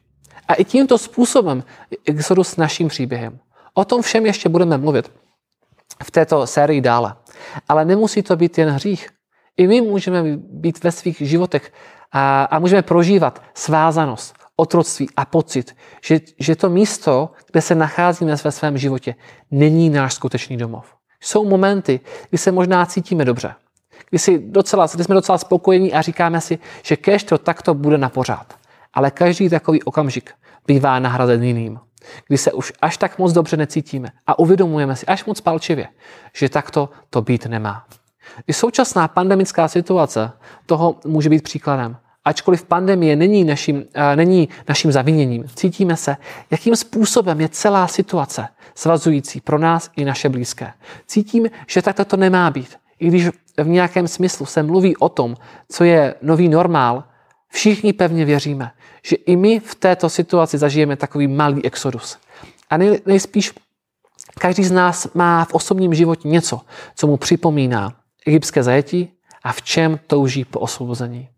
A 0.48 0.54
i 0.54 0.64
tímto 0.64 0.98
způsobem 0.98 1.64
Exodus 2.06 2.58
naším 2.58 2.88
příběhem. 2.88 3.40
O 3.74 3.86
tom 3.86 4.02
všem 4.02 4.26
ještě 4.26 4.50
budeme 4.50 4.78
mluvit 4.78 5.12
v 6.04 6.12
této 6.12 6.48
sérii 6.48 6.82
dále. 6.82 7.16
Ale 7.70 7.86
nemusí 7.86 8.22
to 8.24 8.36
být 8.36 8.58
jen 8.58 8.70
hřích. 8.70 9.10
I 9.58 9.68
my 9.68 9.82
můžeme 9.82 10.24
být 10.38 10.84
ve 10.84 10.92
svých 10.92 11.18
životech 11.18 11.74
a, 12.12 12.44
a 12.44 12.60
můžeme 12.60 12.82
prožívat 12.82 13.44
svázanost, 13.54 14.36
otroctví 14.56 15.10
a 15.18 15.26
pocit, 15.26 15.76
že, 16.04 16.20
že 16.40 16.56
to 16.56 16.70
místo, 16.70 17.32
kde 17.52 17.62
se 17.62 17.76
nacházíme 17.76 18.36
ve 18.44 18.52
svém 18.52 18.78
životě, 18.78 19.16
není 19.52 19.90
náš 19.90 20.14
skutečný 20.14 20.58
domov. 20.58 20.96
Jsou 21.22 21.46
momenty, 21.50 22.00
kdy 22.30 22.38
se 22.38 22.52
možná 22.52 22.86
cítíme 22.86 23.26
dobře, 23.26 23.56
kdy, 24.10 24.20
si 24.20 24.40
docela, 24.40 24.88
kdy 24.94 25.04
jsme 25.04 25.16
docela 25.16 25.38
spokojení 25.38 25.94
a 25.94 26.02
říkáme 26.02 26.42
si, 26.42 26.60
že 26.84 26.96
kež 26.96 27.24
to 27.24 27.38
takto 27.38 27.74
bude 27.74 27.98
na 27.98 28.10
pořád. 28.10 28.54
Ale 28.94 29.12
každý 29.12 29.50
takový 29.50 29.84
okamžik 29.84 30.32
bývá 30.68 31.00
nahrazen 31.00 31.44
jiným, 31.44 31.80
kdy 32.28 32.38
se 32.38 32.52
už 32.52 32.74
až 32.82 32.98
tak 32.98 33.20
moc 33.20 33.34
dobře 33.34 33.58
necítíme 33.58 34.10
a 34.28 34.40
uvědomujeme 34.40 34.96
si 34.96 35.06
až 35.06 35.26
moc 35.26 35.42
palčivě, 35.42 35.88
že 36.34 36.50
takto 36.50 36.90
to 37.10 37.22
být 37.22 37.46
nemá. 37.46 37.86
I 38.48 38.54
současná 38.54 39.08
pandemická 39.08 39.68
situace 39.68 40.32
toho 40.66 40.96
může 41.06 41.30
být 41.30 41.44
příkladem. 41.44 41.98
Ačkoliv 42.26 42.64
pandemie 42.64 43.16
není 43.16 43.44
naším, 43.44 43.76
uh, 43.76 43.84
není 44.16 44.50
naším 44.70 44.92
zaviněním, 44.92 45.46
cítíme 45.56 45.98
se, 45.98 46.18
jakým 46.52 46.76
způsobem 46.76 47.42
je 47.42 47.50
celá 47.50 47.88
situace 47.88 48.48
svazující 48.76 49.42
pro 49.42 49.60
nás 49.60 49.90
i 49.96 50.06
naše 50.06 50.30
blízké. 50.30 50.74
Cítíme, 51.08 51.50
že 51.68 51.82
takto 51.82 52.06
to 52.06 52.18
nemá 52.18 52.52
být. 52.52 52.78
I 53.00 53.08
když 53.08 53.28
v 53.58 53.68
nějakém 53.68 54.08
smyslu 54.08 54.46
se 54.46 54.64
mluví 54.64 54.98
o 54.98 55.10
tom, 55.10 55.36
co 55.70 55.84
je 55.84 56.16
nový 56.22 56.50
normál, 56.50 57.04
všichni 57.54 57.94
pevně 57.94 58.26
věříme, 58.26 58.72
že 59.06 59.16
i 59.16 59.36
my 59.36 59.60
v 59.60 59.76
této 59.76 60.10
situaci 60.10 60.58
zažijeme 60.58 60.96
takový 60.96 61.28
malý 61.28 61.66
exodus. 61.66 62.18
A 62.70 62.78
nej, 62.78 63.02
nejspíš 63.06 63.54
každý 64.40 64.64
z 64.64 64.72
nás 64.72 65.08
má 65.14 65.46
v 65.46 65.54
osobním 65.54 65.94
životě 65.94 66.28
něco, 66.28 66.62
co 66.96 67.08
mu 67.08 67.18
připomíná 67.18 67.96
egyptské 68.26 68.64
zajetí 68.64 69.14
a 69.44 69.54
v 69.54 69.62
čem 69.62 70.00
touží 70.08 70.46
po 70.46 70.60
osvobození. 70.60 71.30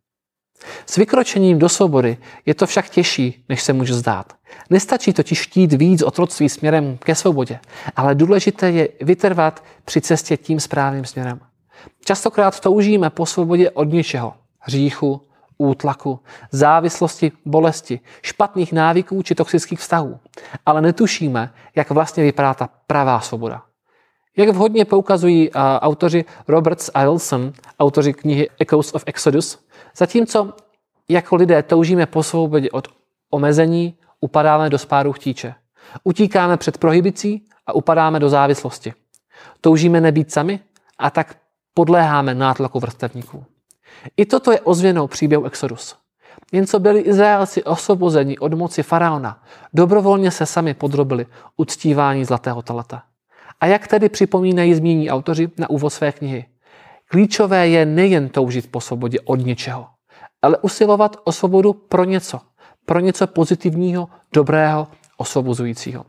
S 0.86 0.98
vykročením 0.98 1.60
do 1.60 1.70
svobody 1.70 2.18
je 2.46 2.54
to 2.56 2.68
však 2.68 2.90
těžší, 2.90 3.46
než 3.50 3.62
se 3.62 3.74
může 3.74 3.94
zdát. 3.94 4.34
Nestačí 4.70 5.14
totiž 5.14 5.42
chtít 5.42 5.74
víc 5.74 6.02
otroctví 6.02 6.50
směrem 6.50 6.98
ke 6.98 7.16
svobodě, 7.16 7.60
ale 7.96 8.16
důležité 8.16 8.72
je 8.72 8.90
vytrvat 9.02 9.64
při 9.86 10.02
cestě 10.02 10.38
tím 10.38 10.60
správným 10.60 11.06
směrem. 11.06 11.40
Častokrát 12.06 12.60
toužíme 12.60 13.10
po 13.10 13.26
svobodě 13.26 13.70
od 13.70 13.84
něčeho. 13.84 14.34
Hříchu, 14.60 15.22
útlaku, 15.58 16.20
závislosti, 16.52 17.32
bolesti, 17.46 18.00
špatných 18.22 18.74
návyků 18.74 19.22
či 19.22 19.36
toxických 19.36 19.80
vztahů. 19.80 20.20
Ale 20.66 20.82
netušíme, 20.82 21.54
jak 21.76 21.90
vlastně 21.90 22.24
vypadá 22.24 22.54
ta 22.54 22.70
pravá 22.88 23.20
svoboda. 23.20 23.62
Jak 24.38 24.50
vhodně 24.50 24.86
poukazují 24.86 25.52
autoři 25.80 26.26
Roberts 26.48 26.90
a 26.94 27.04
Wilson, 27.04 27.54
autoři 27.80 28.14
knihy 28.14 28.50
Echoes 28.60 28.96
of 28.96 29.04
Exodus, 29.06 29.66
zatímco 29.98 30.54
jako 31.10 31.36
lidé 31.36 31.64
toužíme 31.64 32.06
po 32.06 32.24
svobodě 32.24 32.72
od 32.72 32.88
omezení, 33.30 33.98
upadáme 34.20 34.70
do 34.70 34.78
spáru 34.78 35.14
chtíče. 35.14 35.56
Utíkáme 36.04 36.58
před 36.58 36.78
prohibicí 36.78 37.46
a 37.68 37.74
upadáme 37.74 38.20
do 38.20 38.30
závislosti. 38.30 38.94
Toužíme 39.62 40.02
nebýt 40.02 40.32
sami 40.32 40.60
a 40.98 41.10
tak 41.10 41.38
podléháme 41.74 42.34
nátlaku 42.34 42.80
vrstevníků. 42.80 43.46
I 44.18 44.26
toto 44.26 44.52
je 44.52 44.62
ozvěnou 44.62 45.08
příběhu 45.08 45.46
Exodus. 45.46 45.96
Jen 46.52 46.68
co 46.68 46.80
byli 46.80 47.00
Izraelci 47.00 47.64
osvobozeni 47.64 48.38
od 48.38 48.54
moci 48.54 48.84
faraona, 48.84 49.44
dobrovolně 49.74 50.32
se 50.32 50.46
sami 50.46 50.74
podrobili 50.74 51.26
uctívání 51.58 52.26
zlatého 52.26 52.62
talata. 52.62 53.04
A 53.62 53.66
jak 53.66 53.88
tedy 53.88 54.10
připomínají 54.10 54.74
zmíní 54.74 55.10
autoři 55.10 55.50
na 55.58 55.70
úvod 55.70 55.90
své 55.90 56.12
knihy? 56.12 56.46
Klíčové 57.08 57.68
je 57.68 57.86
nejen 57.86 58.30
toužit 58.30 58.72
po 58.72 58.82
svobodě 58.82 59.20
od 59.26 59.36
něčeho, 59.36 59.88
ale 60.42 60.58
usilovat 60.58 61.18
o 61.24 61.32
svobodu 61.32 61.74
pro 61.74 62.04
něco. 62.04 62.42
Pro 62.86 63.00
něco 63.00 63.28
pozitivního, 63.28 64.10
dobrého, 64.34 64.88
osvobozujícího. 65.18 66.06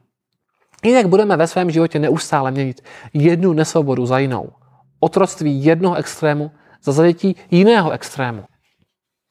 Jinak 0.85 1.09
budeme 1.09 1.37
ve 1.37 1.47
svém 1.47 1.71
životě 1.71 1.99
neustále 1.99 2.51
měnit 2.51 2.85
jednu 3.15 3.53
nesvobodu 3.53 4.07
za 4.07 4.19
jinou. 4.19 4.53
Otroctví 5.01 5.65
jednoho 5.65 5.97
extrému 5.97 6.51
za 6.87 6.93
zajetí 6.93 7.37
jiného 7.51 7.91
extrému. 7.91 8.45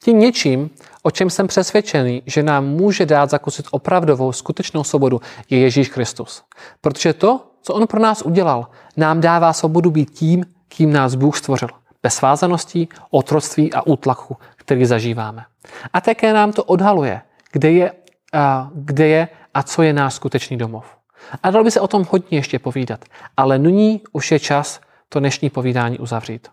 Tím 0.04 0.18
něčím, 0.18 0.70
o 1.02 1.10
čem 1.10 1.30
jsem 1.30 1.46
přesvědčený, 1.46 2.22
že 2.26 2.42
nám 2.42 2.66
může 2.66 3.06
dát 3.06 3.30
zakusit 3.30 3.66
opravdovou 3.70 4.32
skutečnou 4.32 4.84
svobodu, 4.84 5.20
je 5.50 5.58
Ježíš 5.58 5.88
Kristus. 5.88 6.42
Protože 6.80 7.12
to, 7.12 7.40
co 7.62 7.74
on 7.74 7.86
pro 7.86 8.00
nás 8.00 8.22
udělal, 8.22 8.66
nám 8.96 9.20
dává 9.20 9.52
svobodu 9.52 9.90
být 9.90 10.10
tím, 10.10 10.44
kým 10.68 10.92
nás 10.92 11.14
Bůh 11.14 11.36
stvořil. 11.38 11.68
Bez 12.02 12.14
svázaností, 12.14 12.88
otroctví 13.10 13.72
a 13.72 13.86
útlaku, 13.86 14.36
který 14.56 14.84
zažíváme. 14.84 15.44
A 15.92 16.00
také 16.00 16.32
nám 16.32 16.52
to 16.52 16.64
odhaluje, 16.64 17.22
kde 17.52 17.70
je, 17.70 17.92
a, 18.32 18.70
kde 18.74 19.08
je 19.08 19.28
a 19.54 19.62
co 19.62 19.82
je 19.82 19.92
náš 19.92 20.14
skutečný 20.14 20.56
domov. 20.56 20.96
A 21.42 21.50
dalo 21.50 21.64
by 21.64 21.70
se 21.70 21.80
o 21.80 21.88
tom 21.88 22.06
hodně 22.10 22.38
ještě 22.38 22.58
povídat, 22.58 23.04
ale 23.36 23.58
nyní 23.58 24.02
už 24.12 24.32
je 24.32 24.40
čas 24.40 24.80
to 25.08 25.20
dnešní 25.20 25.50
povídání 25.50 25.98
uzavřít. 25.98 26.48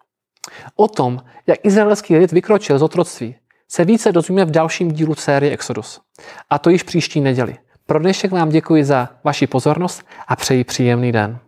O 0.76 0.88
tom, 0.88 1.20
jak 1.48 1.60
izraelský 1.64 2.18
lid 2.18 2.32
vykročil 2.32 2.80
z 2.80 2.82
otroctví, 2.82 3.36
se 3.72 3.86
více 3.86 4.12
dozvíme 4.12 4.46
v 4.46 4.52
dalším 4.52 4.92
dílu 4.92 5.16
série 5.16 5.54
Exodus. 5.54 6.02
A 6.50 6.60
to 6.60 6.70
již 6.70 6.84
příští 6.84 7.22
neděli. 7.22 7.58
Pro 7.86 8.00
dnešek 8.00 8.32
vám 8.32 8.50
děkuji 8.50 8.84
za 8.84 9.10
vaši 9.24 9.48
pozornost 9.48 10.04
a 10.28 10.36
přeji 10.36 10.64
příjemný 10.64 11.12
den. 11.12 11.40